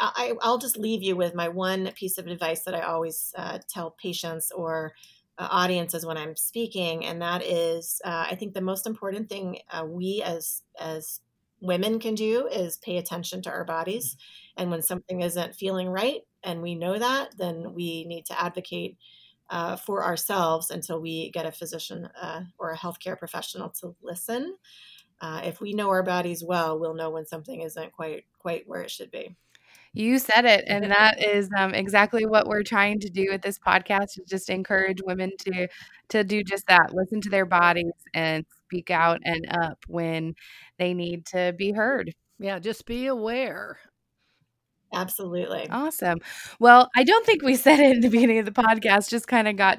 I, 0.00 0.34
will 0.42 0.58
just 0.58 0.76
leave 0.76 1.02
you 1.02 1.16
with 1.16 1.34
my 1.34 1.48
one 1.48 1.90
piece 1.94 2.18
of 2.18 2.26
advice 2.26 2.62
that 2.62 2.74
I 2.74 2.80
always 2.80 3.32
uh, 3.36 3.58
tell 3.68 3.92
patients 3.92 4.50
or 4.50 4.92
uh, 5.38 5.48
audiences 5.50 6.04
when 6.06 6.16
I'm 6.16 6.36
speaking, 6.36 7.04
and 7.04 7.22
that 7.22 7.42
is, 7.42 8.00
uh, 8.04 8.26
I 8.30 8.34
think 8.34 8.54
the 8.54 8.60
most 8.60 8.86
important 8.86 9.28
thing 9.28 9.58
uh, 9.70 9.84
we 9.84 10.22
as 10.24 10.62
as 10.80 11.20
women 11.60 11.98
can 11.98 12.14
do 12.14 12.46
is 12.46 12.76
pay 12.76 12.98
attention 12.98 13.42
to 13.42 13.50
our 13.50 13.64
bodies, 13.64 14.16
and 14.56 14.70
when 14.70 14.82
something 14.82 15.22
isn't 15.22 15.56
feeling 15.56 15.88
right, 15.88 16.20
and 16.42 16.62
we 16.62 16.74
know 16.74 16.98
that, 16.98 17.36
then 17.36 17.74
we 17.74 18.04
need 18.04 18.26
to 18.26 18.40
advocate 18.40 18.96
uh, 19.50 19.76
for 19.76 20.04
ourselves 20.04 20.70
until 20.70 21.00
we 21.00 21.30
get 21.30 21.46
a 21.46 21.52
physician 21.52 22.08
uh, 22.20 22.42
or 22.58 22.70
a 22.70 22.78
healthcare 22.78 23.18
professional 23.18 23.70
to 23.70 23.94
listen. 24.02 24.56
if 25.42 25.60
we 25.60 25.72
know 25.72 25.88
our 25.88 26.02
bodies 26.02 26.44
well, 26.44 26.78
we'll 26.78 26.94
know 26.94 27.10
when 27.10 27.26
something 27.26 27.60
isn't 27.62 27.92
quite 27.92 28.24
quite 28.38 28.64
where 28.66 28.82
it 28.82 28.90
should 28.90 29.10
be. 29.10 29.36
You 29.94 30.18
said 30.18 30.44
it. 30.44 30.64
And 30.66 30.84
that 30.90 31.24
is 31.24 31.48
um, 31.56 31.72
exactly 31.72 32.26
what 32.26 32.46
we're 32.46 32.62
trying 32.62 33.00
to 33.00 33.08
do 33.08 33.28
with 33.30 33.42
this 33.42 33.58
podcast 33.58 34.18
is 34.18 34.24
just 34.28 34.50
encourage 34.50 34.98
women 35.02 35.30
to 35.40 35.68
to 36.10 36.24
do 36.24 36.42
just 36.42 36.66
that. 36.66 36.92
Listen 36.92 37.20
to 37.22 37.30
their 37.30 37.46
bodies 37.46 37.92
and 38.12 38.44
speak 38.66 38.90
out 38.90 39.20
and 39.24 39.46
up 39.50 39.78
when 39.86 40.34
they 40.78 40.92
need 40.92 41.24
to 41.26 41.54
be 41.56 41.72
heard. 41.72 42.12
Yeah, 42.38 42.58
just 42.58 42.84
be 42.84 43.06
aware. 43.06 43.78
Absolutely. 44.94 45.68
Awesome. 45.70 46.20
Well, 46.58 46.90
I 46.96 47.04
don't 47.04 47.26
think 47.26 47.42
we 47.42 47.56
said 47.56 47.80
it 47.80 47.96
in 47.96 48.00
the 48.00 48.08
beginning 48.08 48.38
of 48.38 48.46
the 48.46 48.52
podcast, 48.52 49.10
just 49.10 49.28
kind 49.28 49.48
of 49.48 49.56
got 49.56 49.78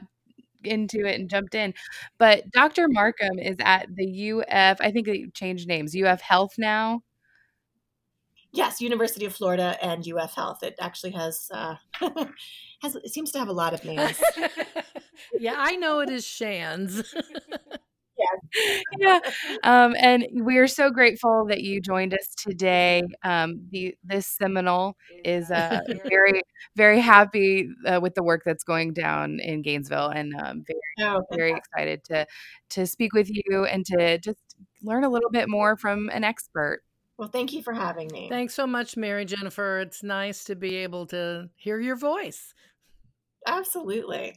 into 0.63 1.06
it 1.06 1.19
and 1.19 1.30
jumped 1.30 1.56
in. 1.56 1.73
But 2.17 2.49
Dr. 2.51 2.88
Markham 2.88 3.39
is 3.39 3.58
at 3.60 3.88
the 3.95 4.32
UF, 4.32 4.78
I 4.82 4.91
think 4.91 5.06
they 5.08 5.25
changed 5.34 5.67
names, 5.67 5.95
UF 5.95 6.21
Health 6.21 6.56
now. 6.58 7.01
Yes, 8.51 8.80
University 8.80 9.25
of 9.25 9.36
Florida 9.36 9.78
and 9.82 10.06
UF 10.08 10.34
Health. 10.34 10.63
It 10.63 10.75
actually 10.80 11.12
has 11.12 11.49
uh, 11.54 11.75
has 12.82 12.95
it 12.95 13.12
seems 13.13 13.32
to 13.34 13.39
have 13.39 13.49
a 13.49 13.54
lot 13.54 13.73
of 13.73 13.84
names. 13.84 14.21
yeah, 15.39 15.56
I 15.58 15.75
know 15.75 15.99
it 15.99 16.10
is 16.10 16.25
Shands. 16.25 17.13
Yeah, 18.97 19.19
yeah. 19.23 19.31
Um, 19.63 19.95
and 19.99 20.27
we 20.33 20.57
are 20.57 20.67
so 20.67 20.89
grateful 20.89 21.45
that 21.47 21.61
you 21.61 21.81
joined 21.81 22.13
us 22.13 22.33
today. 22.35 23.03
Um, 23.23 23.67
the 23.71 23.95
this 24.03 24.27
Seminole 24.27 24.95
is 25.23 25.51
uh, 25.51 25.81
very 26.09 26.41
very 26.75 26.99
happy 26.99 27.69
uh, 27.85 27.99
with 28.01 28.15
the 28.15 28.23
work 28.23 28.43
that's 28.45 28.63
going 28.63 28.93
down 28.93 29.39
in 29.39 29.61
Gainesville, 29.61 30.09
and 30.09 30.33
um, 30.35 30.63
very 30.67 31.09
oh, 31.09 31.23
very 31.31 31.53
excited 31.53 32.03
to 32.05 32.25
to 32.69 32.88
speak 32.88 33.13
with 33.13 33.29
you 33.29 33.65
and 33.65 33.85
to 33.85 34.17
just 34.19 34.39
learn 34.81 35.03
a 35.03 35.09
little 35.09 35.29
bit 35.31 35.49
more 35.49 35.77
from 35.77 36.09
an 36.09 36.23
expert. 36.23 36.81
Well, 37.17 37.29
thank 37.29 37.53
you 37.53 37.63
for 37.63 37.73
having 37.73 38.09
me. 38.11 38.27
Thanks 38.29 38.53
so 38.53 38.67
much, 38.67 38.97
Mary 38.97 39.23
Jennifer. 39.23 39.79
It's 39.79 40.03
nice 40.03 40.43
to 40.45 40.55
be 40.55 40.75
able 40.77 41.05
to 41.07 41.49
hear 41.55 41.79
your 41.79 41.95
voice. 41.95 42.53
Absolutely. 43.47 44.35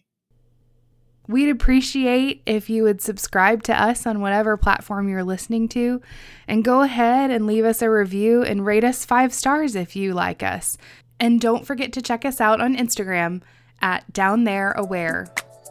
We'd 1.29 1.51
appreciate 1.51 2.41
if 2.47 2.71
you 2.71 2.85
would 2.85 3.03
subscribe 3.03 3.63
to 3.65 3.81
us 3.81 4.07
on 4.07 4.23
whatever 4.23 4.57
platform 4.57 5.11
you're 5.11 5.23
listening 5.23 5.69
to 5.69 6.01
and 6.49 6.65
go 6.65 6.81
ahead 6.81 7.31
and 7.31 7.47
leave 7.47 7.67
us 7.67 7.83
a 7.83 7.91
review 7.91 8.43
and 8.43 8.65
rate 8.65 8.83
us 8.83 9.05
five 9.05 9.35
stars 9.35 9.77
if 9.77 9.95
you 9.95 10.15
like 10.15 10.43
us. 10.43 10.79
And 11.21 11.39
don't 11.39 11.67
forget 11.67 11.93
to 11.93 12.03
check 12.03 12.25
us 12.25 12.41
out 12.41 12.63
on 12.63 12.75
Instagram 12.75 13.43
at 13.83 14.11
Down 14.13 14.45
There 14.45 14.73
Aware. 14.73 15.29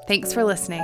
Thanks 0.08 0.32
for 0.32 0.44
listening. 0.44 0.84